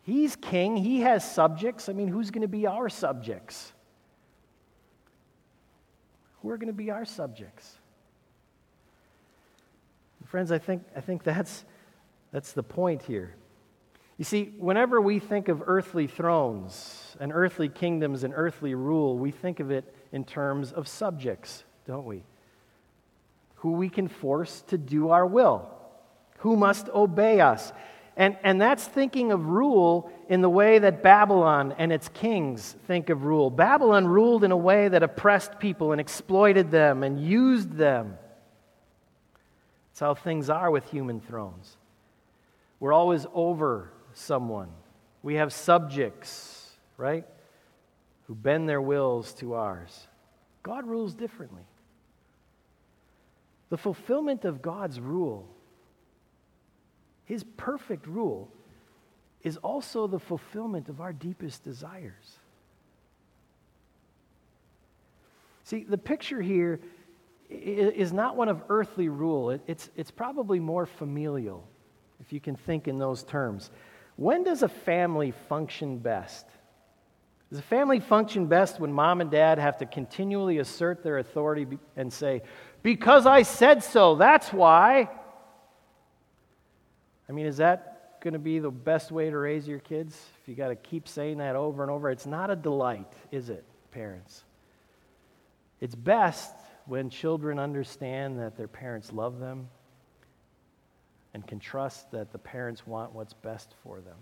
he's 0.00 0.34
king, 0.34 0.78
he 0.78 1.02
has 1.02 1.30
subjects. 1.30 1.90
I 1.90 1.92
mean, 1.92 2.08
who's 2.08 2.30
going 2.30 2.40
to 2.40 2.48
be 2.48 2.66
our 2.66 2.88
subjects? 2.88 3.74
Who 6.42 6.50
are 6.50 6.56
going 6.56 6.68
to 6.68 6.72
be 6.72 6.90
our 6.90 7.04
subjects? 7.04 7.78
Friends, 10.28 10.52
I 10.52 10.58
think, 10.58 10.82
I 10.94 11.00
think 11.00 11.24
that's, 11.24 11.64
that's 12.32 12.52
the 12.52 12.62
point 12.62 13.02
here. 13.02 13.34
You 14.18 14.24
see, 14.24 14.52
whenever 14.58 15.00
we 15.00 15.20
think 15.20 15.48
of 15.48 15.62
earthly 15.64 16.06
thrones 16.06 17.16
and 17.18 17.32
earthly 17.32 17.68
kingdoms 17.68 18.24
and 18.24 18.34
earthly 18.36 18.74
rule, 18.74 19.16
we 19.16 19.30
think 19.30 19.58
of 19.58 19.70
it 19.70 19.94
in 20.12 20.24
terms 20.24 20.72
of 20.72 20.86
subjects, 20.86 21.64
don't 21.86 22.04
we? 22.04 22.24
Who 23.56 23.72
we 23.72 23.88
can 23.88 24.06
force 24.06 24.62
to 24.68 24.76
do 24.76 25.10
our 25.10 25.24
will, 25.24 25.70
who 26.38 26.56
must 26.56 26.88
obey 26.90 27.40
us. 27.40 27.72
And, 28.18 28.36
and 28.42 28.60
that's 28.60 28.84
thinking 28.84 29.30
of 29.30 29.46
rule 29.46 30.10
in 30.28 30.40
the 30.40 30.50
way 30.50 30.80
that 30.80 31.04
Babylon 31.04 31.72
and 31.78 31.92
its 31.92 32.08
kings 32.08 32.74
think 32.88 33.10
of 33.10 33.24
rule. 33.24 33.48
Babylon 33.48 34.08
ruled 34.08 34.42
in 34.42 34.50
a 34.50 34.56
way 34.56 34.88
that 34.88 35.04
oppressed 35.04 35.60
people 35.60 35.92
and 35.92 36.00
exploited 36.00 36.72
them 36.72 37.04
and 37.04 37.20
used 37.20 37.74
them. 37.74 38.18
That's 39.90 40.00
how 40.00 40.14
things 40.14 40.50
are 40.50 40.68
with 40.68 40.90
human 40.90 41.20
thrones. 41.20 41.76
We're 42.80 42.92
always 42.92 43.24
over 43.32 43.92
someone. 44.14 44.70
We 45.22 45.36
have 45.36 45.52
subjects, 45.52 46.72
right, 46.96 47.24
who 48.26 48.34
bend 48.34 48.68
their 48.68 48.82
wills 48.82 49.32
to 49.34 49.54
ours. 49.54 50.08
God 50.64 50.86
rules 50.86 51.14
differently. 51.14 51.62
The 53.70 53.78
fulfillment 53.78 54.44
of 54.44 54.60
God's 54.60 54.98
rule, 54.98 55.48
His 57.28 57.44
perfect 57.58 58.06
rule, 58.06 58.50
is 59.42 59.58
also 59.58 60.06
the 60.06 60.18
fulfillment 60.18 60.88
of 60.88 61.00
our 61.00 61.12
deepest 61.12 61.62
desires. 61.62 62.38
See, 65.64 65.84
the 65.84 65.98
picture 65.98 66.40
here 66.40 66.80
is 67.50 68.12
not 68.12 68.34
one 68.34 68.48
of 68.48 68.62
earthly 68.70 69.10
rule, 69.10 69.50
it's, 69.66 69.90
it's 69.94 70.10
probably 70.10 70.58
more 70.58 70.86
familial, 70.86 71.68
if 72.18 72.32
you 72.32 72.40
can 72.40 72.56
think 72.56 72.88
in 72.88 72.98
those 72.98 73.22
terms. 73.22 73.70
When 74.16 74.42
does 74.42 74.62
a 74.62 74.68
family 74.68 75.32
function 75.50 75.98
best? 75.98 76.46
Does 77.50 77.58
a 77.58 77.62
family 77.62 78.00
function 78.00 78.46
best 78.46 78.80
when 78.80 78.92
mom 78.92 79.20
and 79.20 79.30
dad 79.30 79.58
have 79.58 79.76
to 79.78 79.86
continually 79.86 80.58
assert 80.58 81.02
their 81.02 81.18
authority 81.18 81.66
and 81.94 82.10
say, 82.10 82.42
Because 82.82 83.26
I 83.26 83.42
said 83.42 83.82
so, 83.82 84.16
that's 84.16 84.50
why? 84.50 85.08
I 87.28 87.32
mean, 87.32 87.46
is 87.46 87.58
that 87.58 88.20
going 88.20 88.32
to 88.32 88.38
be 88.38 88.58
the 88.58 88.70
best 88.70 89.12
way 89.12 89.30
to 89.30 89.36
raise 89.36 89.68
your 89.68 89.78
kids? 89.78 90.18
If 90.42 90.48
you 90.48 90.54
got 90.54 90.68
to 90.68 90.76
keep 90.76 91.06
saying 91.06 91.38
that 91.38 91.56
over 91.56 91.82
and 91.82 91.90
over, 91.90 92.10
it's 92.10 92.26
not 92.26 92.50
a 92.50 92.56
delight, 92.56 93.12
is 93.30 93.50
it, 93.50 93.64
parents? 93.90 94.44
It's 95.80 95.94
best 95.94 96.54
when 96.86 97.10
children 97.10 97.58
understand 97.58 98.38
that 98.40 98.56
their 98.56 98.68
parents 98.68 99.12
love 99.12 99.38
them 99.38 99.68
and 101.34 101.46
can 101.46 101.60
trust 101.60 102.10
that 102.10 102.32
the 102.32 102.38
parents 102.38 102.86
want 102.86 103.12
what's 103.12 103.34
best 103.34 103.74
for 103.82 104.00
them. 104.00 104.16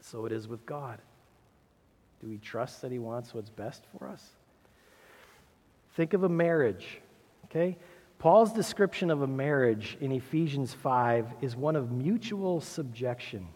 So 0.00 0.24
it 0.24 0.32
is 0.32 0.48
with 0.48 0.64
God. 0.64 1.00
Do 2.20 2.28
we 2.28 2.38
trust 2.38 2.82
that 2.82 2.92
He 2.92 2.98
wants 2.98 3.34
what's 3.34 3.50
best 3.50 3.82
for 3.96 4.08
us? 4.08 4.24
Think 5.96 6.14
of 6.14 6.22
a 6.22 6.28
marriage, 6.28 7.00
okay? 7.46 7.76
Paul's 8.22 8.52
description 8.52 9.10
of 9.10 9.22
a 9.22 9.26
marriage 9.26 9.96
in 10.00 10.12
Ephesians 10.12 10.72
5 10.72 11.26
is 11.40 11.56
one 11.56 11.74
of 11.74 11.90
mutual 11.90 12.60
subjection. 12.60 13.48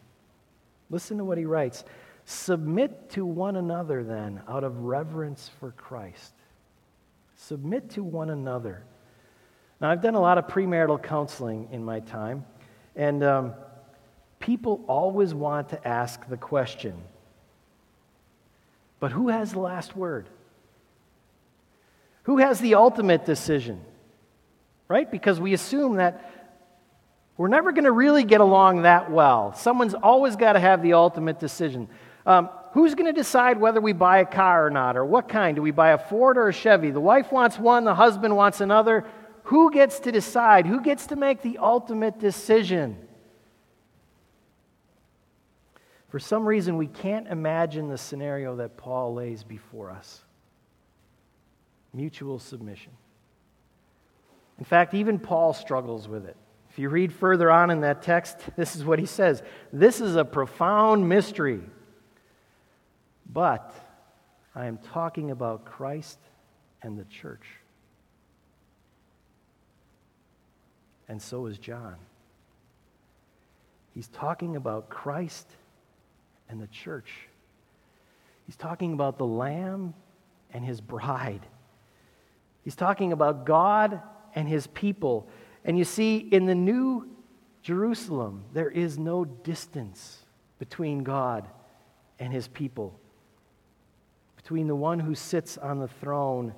Listen 0.91 1.19
to 1.19 1.25
what 1.25 1.39
he 1.39 1.45
writes. 1.45 1.85
Submit 2.25 3.11
to 3.11 3.25
one 3.25 3.55
another, 3.55 4.03
then, 4.03 4.43
out 4.49 4.65
of 4.65 4.81
reverence 4.81 5.49
for 5.61 5.71
Christ. 5.71 6.35
Submit 7.37 7.91
to 7.91 8.03
one 8.03 8.29
another. 8.29 8.83
Now, 9.81 9.89
I've 9.89 10.03
done 10.03 10.17
a 10.17 10.21
lot 10.21 10.37
of 10.37 10.49
premarital 10.49 11.01
counseling 11.01 11.69
in 11.71 11.85
my 11.85 12.01
time, 12.01 12.45
and 12.97 13.23
um, 13.23 13.55
people 14.41 14.85
always 14.89 15.33
want 15.33 15.69
to 15.69 15.87
ask 15.87 16.29
the 16.29 16.37
question 16.37 17.01
but 18.99 19.13
who 19.13 19.29
has 19.29 19.53
the 19.53 19.61
last 19.61 19.95
word? 19.95 20.29
Who 22.25 22.39
has 22.39 22.59
the 22.59 22.75
ultimate 22.75 23.25
decision? 23.25 23.81
Right? 24.89 25.11
Because 25.11 25.41
we 25.41 25.53
assume 25.53 25.97
that 25.97 26.33
we're 27.37 27.49
never 27.49 27.73
going 27.73 27.85
to 27.85 27.93
really 27.93 28.25
get 28.25 28.41
along 28.41 28.83
that 28.83 29.11
well. 29.11 29.53
Someone's 29.55 29.95
always 29.95 30.37
got 30.37 30.55
to 30.55 30.61
have 30.61 30.83
the 30.83 30.95
ultimate 30.95 31.39
decision. 31.39 31.89
Um, 32.25 32.49
who's 32.73 32.95
going 32.95 33.07
to 33.07 33.13
decide 33.13 33.59
whether 33.59 33.81
we 33.81 33.93
buy 33.93 34.19
a 34.19 34.27
car 34.27 34.67
or 34.67 34.71
not, 34.71 34.97
or 34.97 35.05
what 35.05 35.29
kind? 35.29 35.55
Do 35.57 35.63
we 35.63 35.71
buy 35.71 35.91
a 35.91 35.99
Ford 35.99 36.39
or 36.39 36.49
a 36.49 36.53
Chevy? 36.53 36.91
The 36.91 37.01
wife 37.01 37.31
wants 37.31 37.59
one, 37.59 37.85
the 37.85 37.95
husband 37.95 38.37
wants 38.37 38.61
another. 38.61 39.05
Who 39.45 39.71
gets 39.71 40.01
to 40.01 40.13
decide? 40.13 40.67
Who 40.67 40.81
gets 40.81 41.07
to 41.09 41.17
make 41.17 41.43
the 41.43 41.59
ultimate 41.59 42.19
decision? 42.19 42.97
For 46.09 46.19
some 46.19 46.47
reason, 46.47 46.77
we 46.77 46.87
can't 46.87 47.29
imagine 47.29 47.89
the 47.89 47.99
scenario 47.99 48.57
that 48.57 48.77
Paul 48.77 49.15
lays 49.15 49.45
before 49.45 49.91
us 49.91 50.23
mutual 51.93 52.39
submission. 52.39 52.93
In 54.59 54.65
fact, 54.65 54.95
even 54.95 55.19
Paul 55.19 55.53
struggles 55.53 56.09
with 56.09 56.27
it. 56.27 56.37
If 56.71 56.79
you 56.79 56.89
read 56.89 57.13
further 57.13 57.51
on 57.51 57.71
in 57.71 57.81
that 57.81 58.03
text, 58.03 58.39
this 58.57 58.77
is 58.77 58.85
what 58.85 58.99
he 58.99 59.07
says 59.07 59.43
This 59.73 60.01
is 60.01 60.17
a 60.17 60.25
profound 60.25 61.09
mystery. 61.09 61.61
But 63.33 63.75
I 64.55 64.67
am 64.67 64.79
talking 64.79 65.31
about 65.31 65.65
Christ 65.65 66.19
and 66.83 66.99
the 66.99 67.05
church. 67.05 67.45
And 71.09 71.21
so 71.21 71.47
is 71.47 71.59
John. 71.59 71.97
He's 73.95 74.09
talking 74.09 74.57
about 74.57 74.89
Christ 74.89 75.49
and 76.49 76.61
the 76.61 76.67
church. 76.67 77.11
He's 78.45 78.57
talking 78.57 78.93
about 78.93 79.19
the 79.19 79.27
Lamb 79.27 79.95
and 80.53 80.65
his 80.65 80.81
bride. 80.81 81.47
He's 82.63 82.77
talking 82.77 83.13
about 83.13 83.47
God 83.47 84.01
and 84.37 84.49
his 84.49 84.69
people. 84.69 85.29
And 85.65 85.77
you 85.77 85.85
see, 85.85 86.19
in 86.19 86.47
the 86.47 86.55
new 86.55 87.09
Jerusalem, 87.63 88.45
there 88.53 88.71
is 88.71 88.97
no 88.97 89.25
distance 89.25 90.19
between 90.61 91.03
God 91.03 91.49
and 92.21 92.33
his 92.33 92.47
people 92.47 93.01
between 94.47 94.69
the 94.69 94.77
one 94.77 95.01
who 95.01 95.13
sits 95.13 95.59
on 95.59 95.81
the 95.81 95.89
throne 95.89 96.55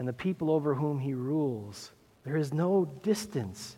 and 0.00 0.08
the 0.08 0.12
people 0.12 0.50
over 0.50 0.74
whom 0.74 0.98
he 0.98 1.14
rules. 1.14 1.92
There 2.24 2.36
is 2.36 2.52
no 2.52 2.86
distance. 3.04 3.76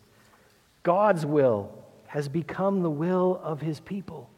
God's 0.82 1.26
will 1.26 1.70
has 2.06 2.30
become 2.30 2.80
the 2.80 2.88
will 2.88 3.38
of 3.44 3.60
his 3.60 3.78
people. 3.78 4.30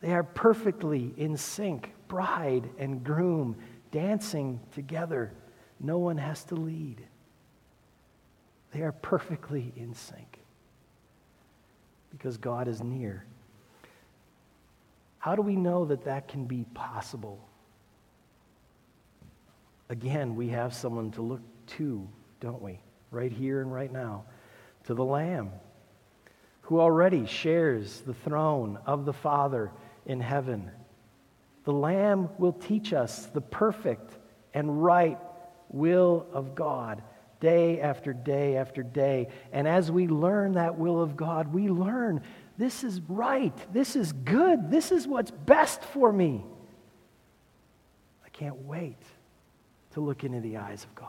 They 0.00 0.14
are 0.14 0.22
perfectly 0.22 1.12
in 1.18 1.36
sync, 1.36 1.92
bride 2.08 2.70
and 2.78 3.04
groom 3.04 3.54
dancing 3.90 4.60
together. 4.72 5.34
No 5.78 5.98
one 5.98 6.16
has 6.16 6.42
to 6.44 6.54
lead. 6.54 7.02
They 8.74 8.82
are 8.82 8.92
perfectly 8.92 9.72
in 9.76 9.94
sync 9.94 10.38
because 12.10 12.36
God 12.36 12.68
is 12.68 12.82
near. 12.82 13.24
How 15.18 15.34
do 15.34 15.42
we 15.42 15.56
know 15.56 15.86
that 15.86 16.04
that 16.04 16.28
can 16.28 16.44
be 16.44 16.66
possible? 16.74 17.48
again, 19.88 20.34
we 20.34 20.48
have 20.48 20.74
someone 20.74 21.10
to 21.12 21.22
look 21.22 21.40
to, 21.66 22.06
don't 22.40 22.62
we? 22.62 22.80
Right 23.10 23.32
here 23.32 23.60
and 23.60 23.72
right 23.72 23.92
now. 23.92 24.24
To 24.84 24.94
the 24.94 25.04
Lamb, 25.04 25.50
who 26.62 26.80
already 26.80 27.26
shares 27.26 28.00
the 28.00 28.14
throne 28.14 28.78
of 28.86 29.04
the 29.04 29.12
Father 29.12 29.70
in 30.04 30.20
heaven. 30.20 30.70
The 31.64 31.72
Lamb 31.72 32.28
will 32.38 32.52
teach 32.52 32.92
us 32.92 33.26
the 33.26 33.40
perfect 33.40 34.18
and 34.52 34.82
right 34.82 35.18
will 35.70 36.26
of 36.32 36.54
God 36.54 37.02
day 37.40 37.80
after 37.80 38.12
day 38.12 38.56
after 38.56 38.82
day. 38.82 39.28
And 39.52 39.68
as 39.68 39.90
we 39.90 40.08
learn 40.08 40.52
that 40.52 40.78
will 40.78 41.02
of 41.02 41.16
God, 41.16 41.52
we 41.52 41.68
learn 41.68 42.22
this 42.56 42.84
is 42.84 43.00
right, 43.08 43.54
this 43.72 43.96
is 43.96 44.12
good, 44.12 44.70
this 44.70 44.92
is 44.92 45.06
what's 45.06 45.30
best 45.30 45.82
for 45.82 46.12
me. 46.12 46.44
I 48.24 48.28
can't 48.28 48.62
wait 48.62 49.02
to 49.92 50.00
look 50.00 50.24
into 50.24 50.40
the 50.40 50.58
eyes 50.58 50.84
of 50.84 50.94
God. 50.94 51.08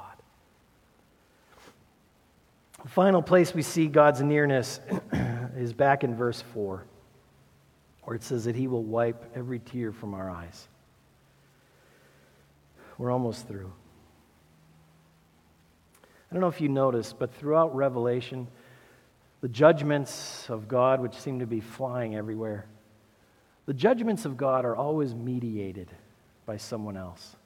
The 2.83 2.89
final 2.89 3.21
place 3.21 3.53
we 3.53 3.61
see 3.61 3.87
God's 3.87 4.21
nearness 4.21 4.79
is 5.55 5.73
back 5.73 6.03
in 6.03 6.15
verse 6.15 6.43
4, 6.53 6.85
where 8.03 8.15
it 8.15 8.23
says 8.23 8.45
that 8.45 8.55
He 8.55 8.67
will 8.67 8.83
wipe 8.83 9.31
every 9.35 9.59
tear 9.59 9.91
from 9.91 10.13
our 10.13 10.29
eyes. 10.29 10.67
We're 12.97 13.11
almost 13.11 13.47
through. 13.47 13.73
Don't 16.35 16.41
know 16.41 16.49
if 16.49 16.59
you 16.59 16.67
noticed, 16.67 17.17
but 17.17 17.33
throughout 17.33 17.73
Revelation, 17.73 18.47
the 19.39 19.47
judgments 19.47 20.49
of 20.49 20.67
God, 20.67 20.99
which 20.99 21.13
seem 21.13 21.39
to 21.39 21.47
be 21.47 21.61
flying 21.61 22.15
everywhere, 22.15 22.65
the 23.65 23.73
judgments 23.73 24.25
of 24.25 24.35
God 24.35 24.65
are 24.65 24.75
always 24.75 25.15
mediated 25.15 25.87
by 26.45 26.57
someone 26.57 26.97
else. 26.97 27.37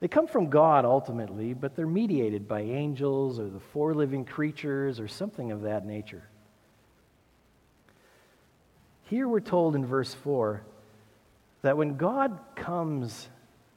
They 0.00 0.08
come 0.08 0.26
from 0.26 0.50
God 0.50 0.84
ultimately, 0.84 1.54
but 1.54 1.74
they're 1.74 1.86
mediated 1.86 2.46
by 2.46 2.60
angels 2.60 3.40
or 3.40 3.48
the 3.48 3.58
four 3.58 3.94
living 3.94 4.26
creatures 4.26 5.00
or 5.00 5.08
something 5.08 5.50
of 5.50 5.62
that 5.62 5.86
nature. 5.86 6.24
Here 9.04 9.26
we're 9.26 9.40
told 9.40 9.74
in 9.74 9.86
verse 9.86 10.12
4 10.12 10.62
that 11.62 11.78
when 11.78 11.96
God 11.96 12.38
comes 12.54 13.30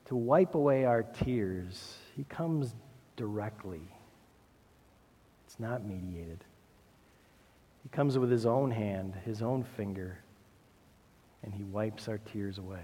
to 0.08 0.18
wipe 0.18 0.54
away 0.54 0.84
our 0.84 1.04
tears, 1.04 1.96
he 2.18 2.26
comes 2.26 2.76
directly. 3.16 3.91
Not 5.62 5.86
mediated. 5.86 6.44
He 7.84 7.90
comes 7.90 8.18
with 8.18 8.32
his 8.32 8.48
own 8.48 8.72
hand, 8.72 9.14
his 9.26 9.44
own 9.44 9.64
finger, 9.64 10.18
and 11.44 11.54
he 11.54 11.64
wipes 11.64 12.08
our 12.08 12.18
tears 12.18 12.58
away. 12.58 12.84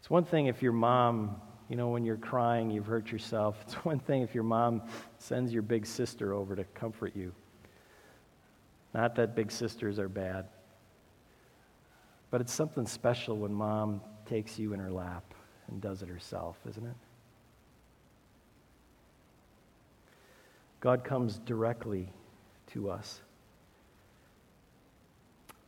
It's 0.00 0.10
one 0.10 0.24
thing 0.24 0.46
if 0.46 0.62
your 0.62 0.72
mom, 0.72 1.40
you 1.68 1.76
know, 1.76 1.90
when 1.90 2.04
you're 2.04 2.16
crying, 2.16 2.72
you've 2.72 2.86
hurt 2.86 3.12
yourself. 3.12 3.56
It's 3.62 3.74
one 3.84 4.00
thing 4.00 4.22
if 4.22 4.34
your 4.34 4.42
mom 4.42 4.82
sends 5.18 5.52
your 5.52 5.62
big 5.62 5.86
sister 5.86 6.34
over 6.34 6.56
to 6.56 6.64
comfort 6.64 7.14
you. 7.14 7.32
Not 8.92 9.14
that 9.14 9.36
big 9.36 9.52
sisters 9.52 10.00
are 10.00 10.08
bad, 10.08 10.48
but 12.32 12.40
it's 12.40 12.52
something 12.52 12.84
special 12.84 13.36
when 13.36 13.54
mom 13.54 14.00
takes 14.26 14.58
you 14.58 14.72
in 14.72 14.80
her 14.80 14.90
lap 14.90 15.22
and 15.68 15.80
does 15.80 16.02
it 16.02 16.08
herself, 16.08 16.56
isn't 16.68 16.84
it? 16.84 16.96
God 20.80 21.04
comes 21.04 21.38
directly 21.38 22.08
to 22.72 22.90
us. 22.90 23.20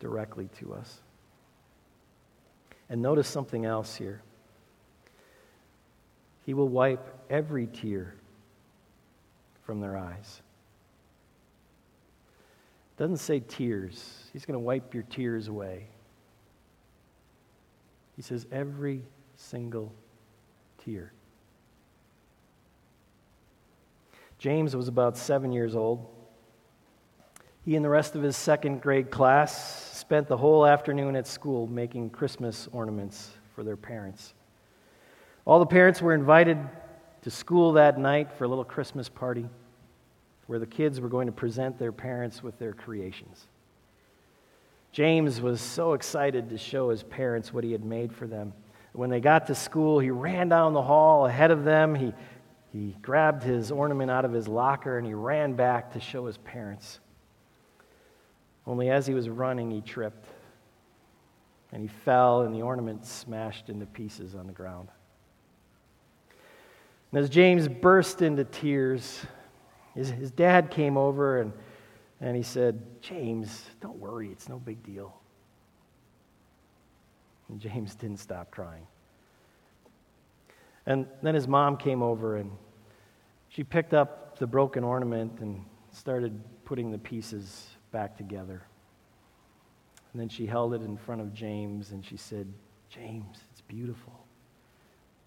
Directly 0.01 0.49
to 0.59 0.75
us. 0.75 1.01
And 2.89 3.01
notice 3.01 3.29
something 3.29 3.65
else 3.65 3.95
here. 3.95 4.23
He 6.45 6.55
will 6.55 6.69
wipe 6.69 7.07
every 7.31 7.67
tear 7.67 8.15
from 9.65 9.81
their 9.81 9.97
eyes. 9.97 10.43
Doesn't 12.97 13.19
say 13.19 13.41
tears. 13.41 14.25
He's 14.33 14.45
going 14.45 14.55
to 14.55 14.65
wipe 14.65 14.93
your 14.95 15.05
tears 15.05 15.49
away. 15.49 15.87
He 18.17 18.23
says 18.23 18.47
every 18.53 19.03
single 19.37 19.93
tear. 20.85 21.13
James 24.43 24.75
was 24.75 24.89
about 24.89 25.17
seven 25.17 25.53
years 25.53 25.77
old. 25.77 26.05
He 27.65 27.77
and 27.77 27.85
the 27.85 27.89
rest 27.89 28.17
of 28.17 28.25
his 28.25 28.37
second 28.37 28.83
grade 28.83 29.09
class 29.09 29.97
spent 29.97 30.27
the 30.27 30.37
whole 30.37 30.67
afternoon 30.67 31.15
at 31.15 31.29
school 31.29 31.69
making 31.69 32.11
Christmas 32.11 32.69
ornaments 32.73 33.31
for 33.55 33.63
their 33.63 33.77
parents. 33.77 34.35
All 35.45 35.61
the 35.61 35.67
parents 35.67 36.03
were 36.03 36.13
invited 36.13 36.59
to 37.21 37.31
school 37.31 37.75
that 37.75 38.01
night 38.01 38.33
for 38.33 38.43
a 38.43 38.49
little 38.49 38.65
Christmas 38.65 39.09
party 39.09 39.49
where 40.49 40.59
the 40.59 40.67
kids 40.67 41.01
were 41.01 41.09
going 41.09 41.27
to 41.27 41.33
present 41.33 41.79
their 41.79 41.93
parents 41.93 42.43
with 42.43 42.59
their 42.59 42.73
creations. 42.73 43.47
James 44.91 45.41
was 45.41 45.61
so 45.61 45.93
excited 45.93 46.49
to 46.51 46.59
show 46.59 46.91
his 46.91 47.05
parents 47.05 47.53
what 47.53 47.63
he 47.63 47.71
had 47.71 47.85
made 47.85 48.13
for 48.13 48.27
them. 48.27 48.55
When 48.93 49.09
they 49.09 49.21
got 49.21 49.47
to 49.47 49.55
school, 49.55 50.01
he 50.01 50.11
ran 50.11 50.49
down 50.49 50.73
the 50.73 50.83
hall 50.83 51.27
ahead 51.27 51.53
of 51.53 51.63
them. 51.63 51.95
He, 51.95 52.13
he 52.73 52.97
grabbed 53.03 53.43
his 53.43 53.71
ornament 53.71 54.11
out 54.11 54.25
of 54.25 54.33
his 54.33 54.49
locker 54.49 54.97
and 54.97 55.07
he 55.07 55.13
ran 55.13 55.53
back 55.53 55.93
to 55.93 56.01
show 56.01 56.27
his 56.27 56.39
parents. 56.39 57.01
Only 58.67 58.89
as 58.91 59.07
he 59.07 59.13
was 59.13 59.29
running, 59.29 59.71
he 59.71 59.83
tripped. 59.83 60.27
And 61.71 61.83
he 61.83 61.89
fell, 61.89 62.43
and 62.43 62.55
the 62.55 62.63
ornament 62.63 63.05
smashed 63.05 63.69
into 63.69 63.87
pieces 63.87 64.35
on 64.35 64.47
the 64.47 64.53
ground. 64.53 64.89
And 67.11 67.21
as 67.21 67.29
James 67.29 67.69
burst 67.69 68.23
into 68.23 68.45
tears, 68.45 69.21
his, 69.95 70.11
his 70.11 70.31
dad 70.31 70.71
came 70.71 70.97
over 70.97 71.41
and, 71.41 71.53
and 72.21 72.37
he 72.37 72.43
said, 72.43 72.81
James, 73.03 73.65
don't 73.83 73.99
worry, 73.99 74.29
it's 74.31 74.49
no 74.49 74.59
big 74.59 74.83
deal. 74.83 75.15
And 77.51 77.61
James 77.61 77.95
didn't 77.95 78.19
stop 78.19 78.51
crying. 78.51 78.87
And 80.87 81.07
then 81.23 81.35
his 81.35 81.47
mom 81.47 81.77
came 81.77 82.03
over 82.03 82.37
and 82.37 82.51
she 83.55 83.63
picked 83.63 83.93
up 83.93 84.39
the 84.39 84.47
broken 84.47 84.83
ornament 84.83 85.41
and 85.41 85.63
started 85.93 86.41
putting 86.65 86.91
the 86.91 86.99
pieces 86.99 87.69
back 87.91 88.17
together. 88.17 88.63
And 90.13 90.21
then 90.21 90.29
she 90.31 90.47
held 90.47 90.73
it 90.73 90.81
in 90.81 90.97
front 90.97 91.21
of 91.21 91.35
James 91.35 91.93
and 91.93 92.05
she 92.05 92.17
said, 92.17 92.51
James, 92.89 93.39
it's 93.51 93.61
beautiful. 93.61 94.27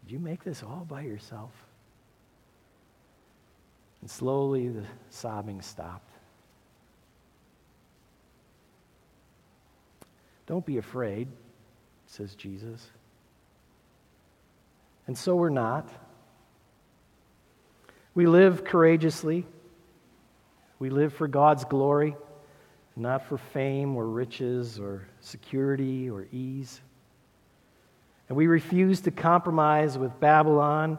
Did 0.03 0.13
you 0.13 0.19
make 0.19 0.43
this 0.43 0.63
all 0.63 0.85
by 0.89 1.01
yourself? 1.01 1.51
And 4.01 4.09
slowly 4.09 4.69
the 4.69 4.85
sobbing 5.09 5.61
stopped. 5.61 6.11
Don't 10.47 10.65
be 10.65 10.77
afraid, 10.77 11.27
says 12.07 12.33
Jesus. 12.35 12.89
And 15.05 15.15
so 15.15 15.35
we're 15.35 15.49
not. 15.49 15.89
We 18.15 18.25
live 18.25 18.63
courageously. 18.63 19.45
We 20.79 20.89
live 20.89 21.13
for 21.13 21.27
God's 21.27 21.65
glory 21.65 22.15
not 22.95 23.25
for 23.25 23.37
fame 23.37 23.95
or 23.95 24.05
riches 24.05 24.79
or 24.79 25.07
security 25.19 26.09
or 26.09 26.27
ease. 26.31 26.79
And 28.29 28.37
we 28.37 28.47
refuse 28.47 29.01
to 29.01 29.11
compromise 29.11 29.97
with 29.97 30.19
Babylon. 30.19 30.97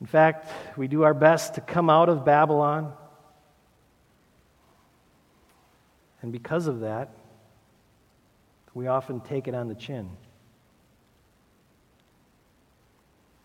In 0.00 0.06
fact, 0.06 0.48
we 0.76 0.88
do 0.88 1.02
our 1.02 1.14
best 1.14 1.54
to 1.54 1.60
come 1.60 1.90
out 1.90 2.08
of 2.08 2.24
Babylon. 2.24 2.92
And 6.22 6.32
because 6.32 6.66
of 6.66 6.80
that, 6.80 7.10
we 8.74 8.86
often 8.86 9.20
take 9.20 9.48
it 9.48 9.54
on 9.54 9.68
the 9.68 9.74
chin. 9.74 10.08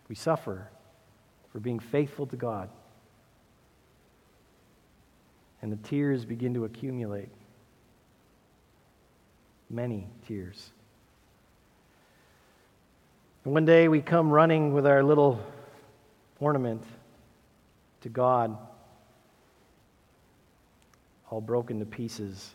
We 0.08 0.14
suffer 0.14 0.68
for 1.52 1.60
being 1.60 1.80
faithful 1.80 2.26
to 2.26 2.36
God. 2.36 2.70
And 5.60 5.72
the 5.72 5.88
tears 5.88 6.24
begin 6.24 6.54
to 6.54 6.64
accumulate 6.64 7.28
many 9.70 10.06
tears. 10.26 10.70
And 13.44 13.54
one 13.54 13.64
day 13.64 13.88
we 13.88 14.00
come 14.00 14.30
running 14.30 14.72
with 14.72 14.86
our 14.86 15.02
little 15.02 15.40
ornament 16.40 16.82
to 18.02 18.08
God, 18.08 18.56
all 21.30 21.40
broken 21.40 21.80
to 21.80 21.86
pieces. 21.86 22.50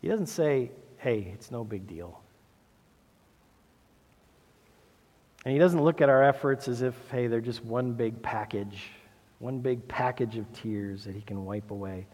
He 0.00 0.08
doesn't 0.08 0.26
say, 0.26 0.70
hey, 0.98 1.30
it's 1.32 1.50
no 1.50 1.64
big 1.64 1.86
deal. 1.86 2.20
And 5.44 5.52
he 5.52 5.58
doesn't 5.58 5.82
look 5.82 6.00
at 6.00 6.08
our 6.08 6.22
efforts 6.22 6.68
as 6.68 6.82
if, 6.82 6.94
hey, 7.10 7.26
they're 7.26 7.40
just 7.40 7.64
one 7.64 7.92
big 7.92 8.22
package, 8.22 8.90
one 9.42 9.58
big 9.58 9.88
package 9.88 10.36
of 10.36 10.50
tears 10.52 11.02
that 11.02 11.16
he 11.16 11.20
can 11.20 11.44
wipe 11.44 11.72
away. 11.72 12.06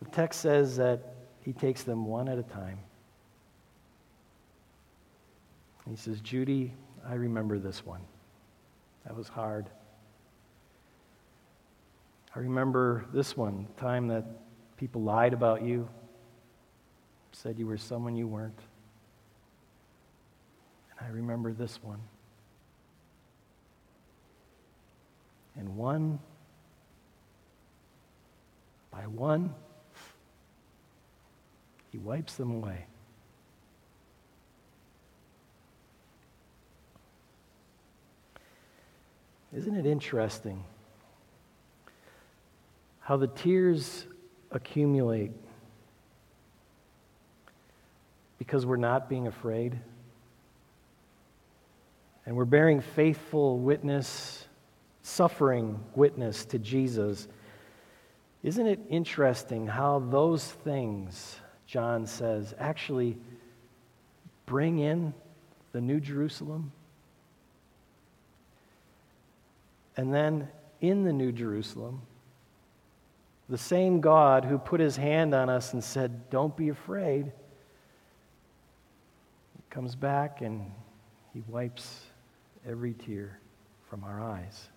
The 0.00 0.08
text 0.10 0.40
says 0.40 0.76
that 0.76 1.14
he 1.40 1.52
takes 1.52 1.82
them 1.82 2.06
one 2.06 2.28
at 2.28 2.38
a 2.38 2.44
time. 2.44 2.78
He 5.90 5.96
says, 5.96 6.20
Judy, 6.20 6.72
I 7.04 7.14
remember 7.14 7.58
this 7.58 7.84
one. 7.84 8.02
That 9.04 9.16
was 9.16 9.26
hard. 9.26 9.68
I 12.36 12.38
remember 12.38 13.04
this 13.12 13.36
one, 13.36 13.66
the 13.74 13.80
time 13.80 14.06
that 14.08 14.24
people 14.76 15.02
lied 15.02 15.32
about 15.32 15.62
you, 15.62 15.88
said 17.32 17.58
you 17.58 17.66
were 17.66 17.76
someone 17.76 18.14
you 18.14 18.28
weren't. 18.28 18.60
And 20.90 21.08
I 21.08 21.10
remember 21.10 21.52
this 21.52 21.82
one. 21.82 21.98
And 25.56 25.76
one 25.76 26.18
by 28.90 29.06
one, 29.06 29.54
he 31.90 31.98
wipes 31.98 32.34
them 32.34 32.50
away. 32.50 32.86
Isn't 39.54 39.76
it 39.76 39.84
interesting 39.84 40.64
how 43.00 43.16
the 43.18 43.26
tears 43.26 44.06
accumulate 44.50 45.32
because 48.38 48.64
we're 48.64 48.76
not 48.76 49.08
being 49.08 49.26
afraid? 49.26 49.78
and 52.26 52.36
we're 52.36 52.44
bearing 52.44 52.80
faithful 52.80 53.58
witness, 53.58 54.46
suffering 55.02 55.78
witness 55.94 56.44
to 56.46 56.58
Jesus, 56.58 57.28
isn't 58.42 58.66
it 58.66 58.80
interesting 58.88 59.66
how 59.66 60.00
those 60.10 60.44
things, 60.44 61.36
John 61.66 62.06
says, 62.06 62.54
actually 62.58 63.16
bring 64.46 64.78
in 64.78 65.14
the 65.72 65.80
New 65.80 66.00
Jerusalem? 66.00 66.72
And 69.96 70.12
then 70.12 70.48
in 70.80 71.04
the 71.04 71.12
New 71.12 71.32
Jerusalem, 71.32 72.02
the 73.48 73.58
same 73.58 74.00
God 74.00 74.44
who 74.44 74.58
put 74.58 74.80
his 74.80 74.96
hand 74.96 75.34
on 75.34 75.50
us 75.50 75.74
and 75.74 75.84
said, 75.84 76.30
Don't 76.30 76.56
be 76.56 76.70
afraid, 76.70 77.32
comes 79.72 79.94
back 79.94 80.42
and 80.42 80.70
he 81.32 81.42
wipes 81.48 82.02
every 82.68 82.92
tear 82.92 83.38
from 83.88 84.04
our 84.04 84.20
eyes. 84.20 84.68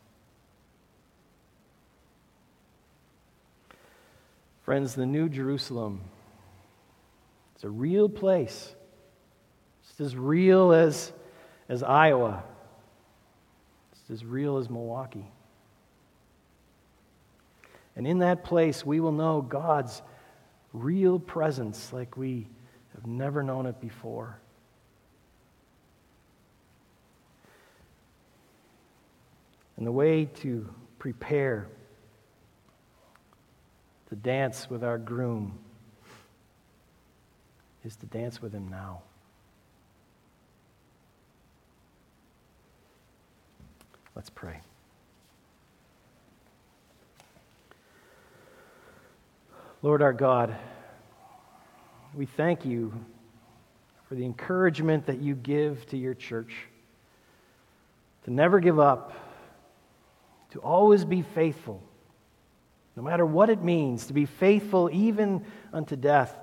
Friends, 4.65 4.95
the 4.95 5.05
New 5.05 5.29
Jerusalem 5.29 6.01
It's 7.53 7.63
a 7.63 7.69
real 7.69 8.09
place. 8.09 8.73
It's 9.87 10.01
as 10.01 10.15
real 10.17 10.73
as, 10.73 11.13
as 11.69 11.83
Iowa. 11.83 12.43
It's 13.91 14.09
as 14.09 14.25
real 14.25 14.57
as 14.57 14.67
Milwaukee. 14.67 15.27
And 17.95 18.07
in 18.07 18.17
that 18.19 18.43
place, 18.43 18.83
we 18.83 18.99
will 18.99 19.11
know 19.11 19.39
God's 19.39 20.01
real 20.73 21.19
presence 21.19 21.93
like 21.93 22.17
we 22.17 22.47
have 22.95 23.05
never 23.05 23.43
known 23.43 23.67
it 23.67 23.79
before. 23.79 24.39
And 29.77 29.85
the 29.85 29.91
way 29.91 30.25
to 30.41 30.73
prepare 30.97 31.67
to 34.09 34.15
dance 34.15 34.69
with 34.69 34.83
our 34.83 34.97
groom 34.97 35.57
is 37.83 37.95
to 37.97 38.05
dance 38.05 38.41
with 38.41 38.53
him 38.53 38.67
now. 38.69 39.01
Let's 44.15 44.29
pray. 44.29 44.59
Lord 49.81 50.01
our 50.01 50.13
God, 50.13 50.55
we 52.15 52.25
thank 52.25 52.65
you 52.65 52.93
for 54.07 54.15
the 54.15 54.25
encouragement 54.25 55.05
that 55.07 55.19
you 55.19 55.35
give 55.35 55.85
to 55.87 55.97
your 55.97 56.13
church 56.13 56.53
to 58.25 58.33
never 58.33 58.59
give 58.59 58.79
up, 58.79 59.13
to 60.51 60.59
always 60.59 61.05
be 61.05 61.21
faithful, 61.21 61.81
no 62.95 63.03
matter 63.03 63.25
what 63.25 63.49
it 63.49 63.61
means, 63.61 64.07
to 64.07 64.13
be 64.13 64.25
faithful 64.25 64.89
even 64.91 65.45
unto 65.73 65.95
death. 65.95 66.37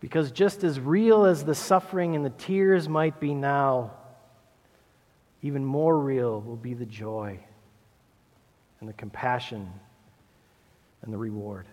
Because 0.00 0.30
just 0.30 0.64
as 0.64 0.78
real 0.80 1.24
as 1.24 1.44
the 1.44 1.54
suffering 1.54 2.14
and 2.14 2.24
the 2.24 2.30
tears 2.30 2.88
might 2.88 3.20
be 3.20 3.34
now, 3.34 3.92
even 5.42 5.64
more 5.64 5.98
real 5.98 6.40
will 6.40 6.56
be 6.56 6.74
the 6.74 6.86
joy 6.86 7.38
and 8.80 8.88
the 8.88 8.94
compassion 8.94 9.70
and 11.02 11.12
the 11.12 11.18
reward. 11.18 11.66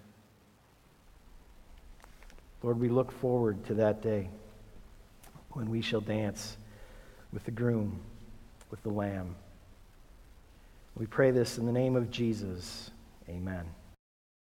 Lord, 2.61 2.79
we 2.79 2.89
look 2.89 3.11
forward 3.11 3.65
to 3.65 3.73
that 3.75 4.01
day 4.01 4.29
when 5.51 5.69
we 5.69 5.81
shall 5.81 6.01
dance 6.01 6.57
with 7.31 7.43
the 7.43 7.51
groom, 7.51 7.99
with 8.71 8.81
the 8.83 8.89
lamb. 8.89 9.35
We 10.95 11.05
pray 11.05 11.31
this 11.31 11.57
in 11.57 11.65
the 11.65 11.71
name 11.71 11.95
of 11.95 12.09
Jesus. 12.09 12.91
Amen. 13.27 13.65